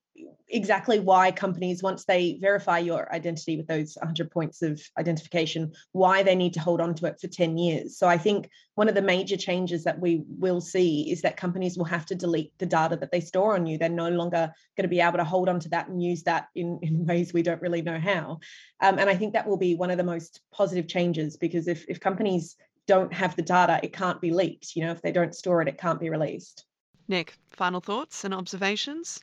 exactly 0.48 1.00
why 1.00 1.32
companies, 1.32 1.84
once 1.84 2.06
they 2.06 2.38
verify 2.40 2.78
your 2.78 3.12
identity 3.14 3.58
with 3.58 3.68
those 3.68 3.98
100 4.00 4.32
points 4.32 4.62
of 4.62 4.80
identification, 4.98 5.74
why 5.92 6.24
they 6.24 6.36
need 6.36 6.54
to 6.54 6.60
hold 6.60 6.80
on 6.80 6.94
to 6.96 7.08
it 7.08 7.20
for 7.20 7.28
10 7.28 7.58
years. 7.58 7.98
So 7.98 8.08
I 8.08 8.18
think 8.18 8.50
one 8.76 8.88
of 8.88 8.96
the 8.96 9.02
major 9.02 9.36
changes 9.36 9.84
that 9.84 10.00
we 10.00 10.24
will 10.28 10.62
see 10.62 11.12
is 11.12 11.22
that 11.24 11.36
companies 11.36 11.78
will 11.78 11.86
have 11.86 12.06
to 12.06 12.16
delete 12.16 12.58
the 12.60 12.66
data 12.66 12.96
that 12.96 13.12
they 13.12 13.20
store 13.20 13.56
on 13.56 13.66
you. 13.66 13.78
They're 13.78 13.90
no 13.90 14.10
longer 14.10 14.54
going 14.78 14.84
to 14.84 14.88
be 14.88 15.02
able 15.02 15.18
to 15.18 15.26
hold 15.26 15.50
on 15.50 15.60
to 15.62 15.70
that 15.70 15.90
and 15.90 16.02
use 16.02 16.24
that 16.24 16.48
in, 16.56 16.80
in 16.84 17.06
ways 17.06 17.34
we 17.34 17.44
don't 17.44 17.62
really 17.62 17.82
know 17.82 18.00
how. 18.00 18.40
Um, 18.80 19.00
and 19.00 19.10
I 19.10 19.16
think 19.16 19.34
that 19.34 19.48
will 19.48 19.58
be 19.58 19.76
one 19.76 19.92
of 19.92 19.98
the 19.98 20.04
most 20.04 20.42
positive 20.54 20.88
changes 20.88 21.36
because 21.36 21.68
if, 21.68 21.84
if 21.90 22.00
companies 22.00 22.56
don't 22.88 23.14
have 23.14 23.36
the 23.36 23.42
data, 23.42 23.80
it 23.84 23.94
can't 23.94 24.22
be 24.22 24.32
leaked. 24.32 24.76
You 24.76 24.86
know, 24.86 24.92
if 24.92 25.02
they 25.02 25.12
don't 25.12 25.36
store 25.36 25.62
it, 25.62 25.68
it 25.68 25.78
can't 25.78 26.00
be 26.00 26.10
released. 26.10 26.66
Nick, 27.08 27.34
final 27.52 27.82
thoughts 27.82 28.24
and 28.24 28.34
observations? 28.34 29.20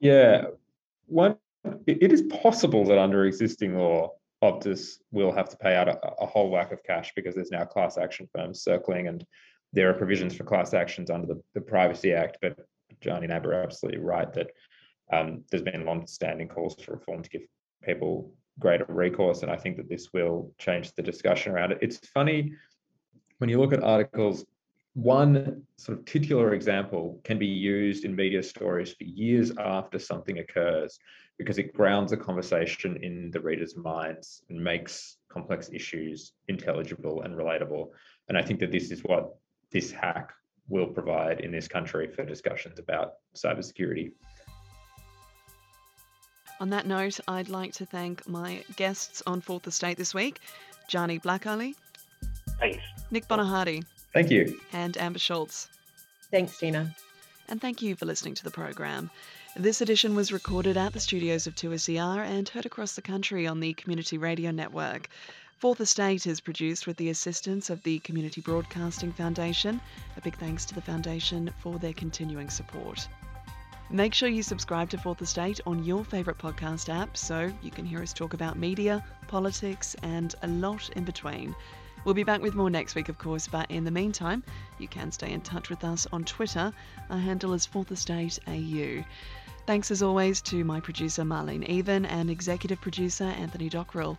Yeah, 0.00 0.46
one, 1.06 1.36
it 1.86 2.12
is 2.12 2.22
possible 2.22 2.84
that 2.86 2.98
under 2.98 3.24
existing 3.26 3.76
law, 3.76 4.12
Optus 4.42 4.98
will 5.10 5.32
have 5.32 5.50
to 5.50 5.56
pay 5.56 5.76
out 5.76 5.88
a, 5.88 5.98
a, 6.20 6.24
whole 6.24 6.48
whack 6.48 6.72
of 6.72 6.82
cash 6.82 7.12
because 7.14 7.34
there's 7.34 7.50
now 7.50 7.64
class 7.64 7.98
action 7.98 8.26
firms 8.34 8.62
circling, 8.62 9.08
and 9.08 9.24
there 9.72 9.90
are 9.90 9.94
provisions 9.94 10.34
for 10.34 10.44
class 10.44 10.72
actions 10.72 11.10
under 11.10 11.26
the, 11.26 11.42
the 11.54 11.60
Privacy 11.60 12.14
Act. 12.14 12.38
But 12.40 12.58
Gianni 13.02 13.24
and 13.24 13.32
Amber 13.34 13.52
are 13.52 13.62
absolutely 13.62 14.00
right 14.00 14.32
that 14.32 14.50
um, 15.12 15.44
there's 15.50 15.62
been 15.62 15.84
long-standing 15.84 16.48
calls 16.48 16.74
for 16.82 16.92
reform 16.92 17.22
to 17.22 17.28
give 17.28 17.42
people 17.82 18.32
greater 18.58 18.86
recourse, 18.88 19.42
and 19.42 19.50
I 19.50 19.56
think 19.56 19.76
that 19.76 19.88
this 19.88 20.12
will 20.14 20.52
change 20.58 20.92
the 20.94 21.02
discussion 21.02 21.52
around 21.52 21.72
it. 21.72 21.78
It's 21.82 21.98
funny 22.08 22.54
when 23.40 23.48
you 23.48 23.58
look 23.58 23.72
at 23.72 23.82
articles, 23.82 24.44
one 24.92 25.62
sort 25.78 25.98
of 25.98 26.04
titular 26.04 26.52
example 26.52 27.18
can 27.24 27.38
be 27.38 27.46
used 27.46 28.04
in 28.04 28.14
media 28.14 28.42
stories 28.42 28.92
for 28.92 29.04
years 29.04 29.50
after 29.58 29.98
something 29.98 30.40
occurs 30.40 30.98
because 31.38 31.56
it 31.56 31.72
grounds 31.72 32.12
a 32.12 32.18
conversation 32.18 32.98
in 33.02 33.30
the 33.30 33.40
reader's 33.40 33.78
minds 33.78 34.42
and 34.50 34.62
makes 34.62 35.16
complex 35.30 35.70
issues 35.72 36.32
intelligible 36.48 37.22
and 37.22 37.34
relatable. 37.34 37.88
And 38.28 38.36
I 38.36 38.42
think 38.42 38.60
that 38.60 38.72
this 38.72 38.90
is 38.90 39.00
what 39.04 39.34
this 39.70 39.90
hack 39.90 40.34
will 40.68 40.88
provide 40.88 41.40
in 41.40 41.50
this 41.50 41.66
country 41.66 42.08
for 42.08 42.26
discussions 42.26 42.78
about 42.78 43.14
cybersecurity. 43.34 44.12
On 46.60 46.68
that 46.68 46.86
note, 46.86 47.18
I'd 47.26 47.48
like 47.48 47.72
to 47.74 47.86
thank 47.86 48.28
my 48.28 48.62
guests 48.76 49.22
on 49.26 49.40
Fourth 49.40 49.66
Estate 49.66 49.96
this 49.96 50.12
week, 50.12 50.40
Gianni 50.88 51.18
Blackley, 51.18 51.74
Thanks. 52.60 52.99
Nick 53.10 53.26
Bonyhady. 53.28 53.84
Thank 54.12 54.30
you. 54.30 54.58
And 54.72 54.96
Amber 54.96 55.18
Schultz. 55.18 55.68
Thanks, 56.30 56.58
Tina. 56.58 56.94
and 57.48 57.60
thank 57.60 57.82
you 57.82 57.96
for 57.96 58.06
listening 58.06 58.34
to 58.34 58.44
the 58.44 58.50
program. 58.50 59.10
This 59.56 59.80
edition 59.80 60.14
was 60.14 60.32
recorded 60.32 60.76
at 60.76 60.92
the 60.92 61.00
studios 61.00 61.48
of 61.48 61.56
2SER 61.56 62.24
and 62.24 62.48
heard 62.48 62.66
across 62.66 62.92
the 62.94 63.02
country 63.02 63.46
on 63.48 63.58
the 63.58 63.72
Community 63.74 64.16
Radio 64.16 64.52
Network. 64.52 65.08
Fourth 65.58 65.80
Estate 65.80 66.26
is 66.26 66.40
produced 66.40 66.86
with 66.86 66.96
the 66.96 67.10
assistance 67.10 67.68
of 67.68 67.82
the 67.82 67.98
Community 67.98 68.40
Broadcasting 68.40 69.12
Foundation. 69.12 69.80
A 70.16 70.20
big 70.20 70.36
thanks 70.38 70.64
to 70.66 70.74
the 70.74 70.80
Foundation 70.80 71.50
for 71.58 71.78
their 71.80 71.92
continuing 71.92 72.48
support. 72.48 73.08
Make 73.90 74.14
sure 74.14 74.28
you 74.28 74.44
subscribe 74.44 74.88
to 74.90 74.98
Fourth 74.98 75.20
Estate 75.20 75.60
on 75.66 75.82
your 75.82 76.04
favourite 76.04 76.38
podcast 76.38 76.88
app 76.88 77.16
so 77.16 77.52
you 77.60 77.72
can 77.72 77.84
hear 77.84 78.00
us 78.00 78.12
talk 78.12 78.34
about 78.34 78.56
media, 78.56 79.04
politics, 79.26 79.96
and 80.04 80.32
a 80.42 80.46
lot 80.46 80.88
in 80.90 81.02
between. 81.04 81.56
We'll 82.04 82.14
be 82.14 82.24
back 82.24 82.40
with 82.40 82.54
more 82.54 82.70
next 82.70 82.94
week, 82.94 83.10
of 83.10 83.18
course, 83.18 83.46
but 83.46 83.70
in 83.70 83.84
the 83.84 83.90
meantime, 83.90 84.42
you 84.78 84.88
can 84.88 85.12
stay 85.12 85.32
in 85.32 85.42
touch 85.42 85.68
with 85.68 85.84
us 85.84 86.06
on 86.12 86.24
Twitter. 86.24 86.72
Our 87.10 87.18
handle 87.18 87.52
is 87.52 87.66
Fourth 87.66 87.92
Estate 87.92 88.38
AU. 88.48 89.04
Thanks 89.66 89.90
as 89.90 90.02
always 90.02 90.40
to 90.42 90.64
my 90.64 90.80
producer 90.80 91.22
Marlene 91.22 91.68
Even 91.68 92.06
and 92.06 92.30
executive 92.30 92.80
producer 92.80 93.24
Anthony 93.24 93.68
Dockrell. 93.68 94.16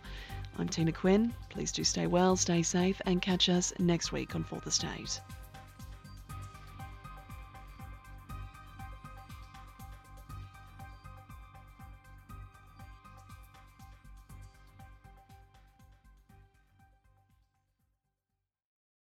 I'm 0.58 0.68
Tina 0.68 0.92
Quinn. 0.92 1.34
Please 1.48 1.72
do 1.72 1.82
stay 1.82 2.06
well, 2.06 2.36
stay 2.36 2.62
safe, 2.62 3.00
and 3.04 3.20
catch 3.20 3.48
us 3.48 3.72
next 3.80 4.12
week 4.12 4.36
on 4.36 4.44
Fourth 4.44 4.66
Estate. 4.68 5.20